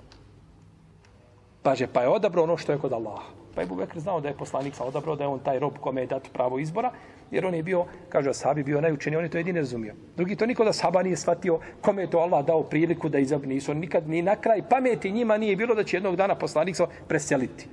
[1.63, 3.41] Paže, pa je odabrao ono što je kod Allaha.
[3.55, 6.01] Pa je Bubekr znao da je poslanik sa odabrao, da je on taj rob kome
[6.01, 6.91] je dat pravo izbora,
[7.31, 9.95] jer on je bio, kaže Asabi, bio najučeniji, on je to jedini razumio.
[10.17, 13.47] Drugi to niko da Ashaba nije shvatio kome je to Allah dao priliku da izab
[13.47, 13.75] nisu.
[13.75, 17.67] Nikad ni na kraj pameti njima nije bilo da će jednog dana poslanik sa preseliti.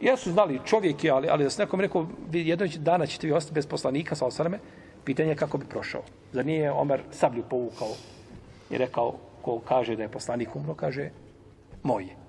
[0.00, 3.32] Jesu znali čovjek je, ali, ali da se nekom rekao, vi jednog dana ćete vi
[3.32, 4.58] ostati bez poslanika, sa osaleme,
[5.04, 6.02] pitanje je kako bi prošao.
[6.32, 7.88] Zar nije Omer sablju povukao
[8.70, 11.10] i rekao, ko kaže da je poslanik umro, kaže,
[11.82, 12.23] moje.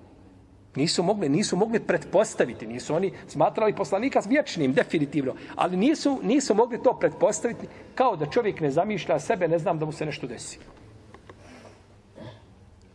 [0.76, 6.82] Nisu mogli, nisu mogli pretpostaviti, nisu oni smatrali poslanika vječnim, definitivno, ali nisu, nisu mogli
[6.82, 10.58] to pretpostaviti kao da čovjek ne zamišlja sebe, ne znam da mu se nešto desi.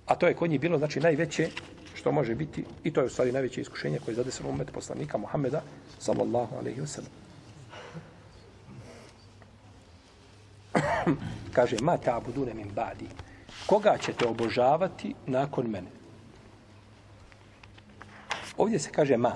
[0.05, 1.49] A to je kod njih bilo, znači, najveće
[1.95, 5.17] što može biti, i to je u stvari najveće iskušenje koje je zadesilo umet poslanika
[5.17, 5.61] Muhammeda,
[5.99, 7.11] sallallahu alaihi wa sallam.
[11.55, 13.07] Kaže, ma ta budune min badi.
[13.65, 16.00] Koga ćete obožavati nakon mene?
[18.61, 19.33] Ovdje se kaže ma.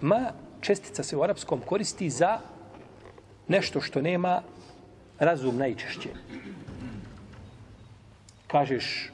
[0.00, 2.38] Ma čestica se u arapskom koristi za
[3.48, 4.42] nešto što nema
[5.18, 6.08] razum najčešće.
[8.46, 9.12] Kažeš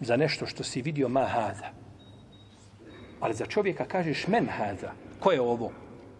[0.00, 1.70] za nešto što si vidio ma hada.
[3.20, 4.92] Ali za čovjeka kažeš men hada.
[5.20, 5.70] Ko je ovo?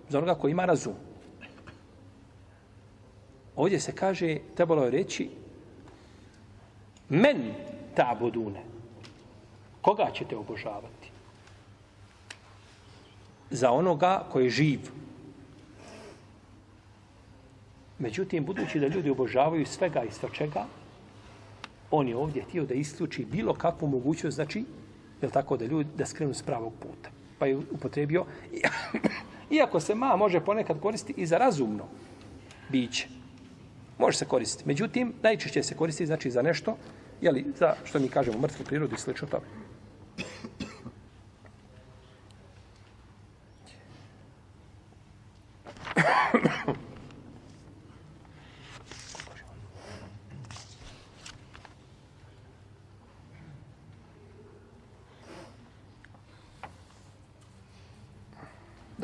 [0.08, 0.94] Za onoga koji ima razum.
[3.56, 5.30] Ovdje se kaže, trebalo je reći
[7.08, 7.52] men
[7.94, 8.62] ta budune.
[9.82, 11.03] Koga ćete obožavati?
[13.54, 14.80] Za onoga koji je živ.
[17.98, 20.64] Međutim, budući da ljudi obožavaju svega i svačega,
[21.90, 24.64] on je ovdje htio da isključi bilo kakvu mogućnost, znači,
[25.22, 27.10] je tako da ljudi da skrenu s pravog puta.
[27.38, 28.24] Pa je upotrebio,
[29.58, 31.84] iako se ma može ponekad koristiti i za razumno
[32.68, 33.08] biće.
[33.98, 34.68] Može se koristiti.
[34.68, 36.76] Međutim, najčešće se koristi znači za nešto,
[37.20, 39.46] jeli, za što mi kažemo mrtvu prirodu i slično tome.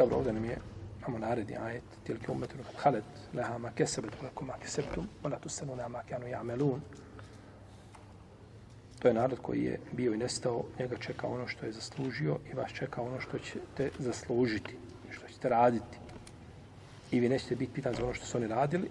[0.00, 0.58] Dobro, ovdje nam je,
[1.08, 1.18] imamo
[2.00, 5.88] naredi ajet, tilke umetu, halet, leha ma kesebet, lekom ma kesebtum, ona tu se nuna.
[9.00, 12.54] To je narod koji je bio i nestao, njega čeka ono što je zaslužio i
[12.54, 14.76] vas čeka ono što ćete zaslužiti,
[15.10, 15.98] što ćete raditi.
[17.12, 18.90] I vi nećete biti pitan za ono što su oni radili.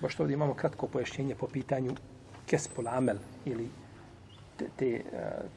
[0.00, 1.94] Baš ovdje imamo kratko pojašnjenje po pitanju
[2.46, 3.68] kespol amel ili
[4.56, 5.48] te, te, eh,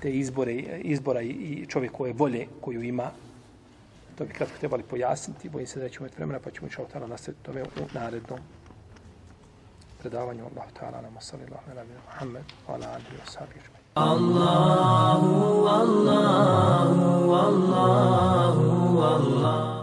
[0.00, 3.10] te izbore, izbora i čovjek koje volje koju ima,
[4.20, 7.08] to bi kratko trebali pojasniti, bojim se da ćemo imati vremena, pa ćemo inša Allah
[7.10, 8.38] nastaviti tome u narednom
[10.00, 10.44] predavanju.
[10.44, 13.60] Allah ta'ala nam osali Allah, ne nabina Muhammed, ala alihi wa sahbihi.
[13.94, 19.79] Allahu, Allahu, Allahu, Allahu.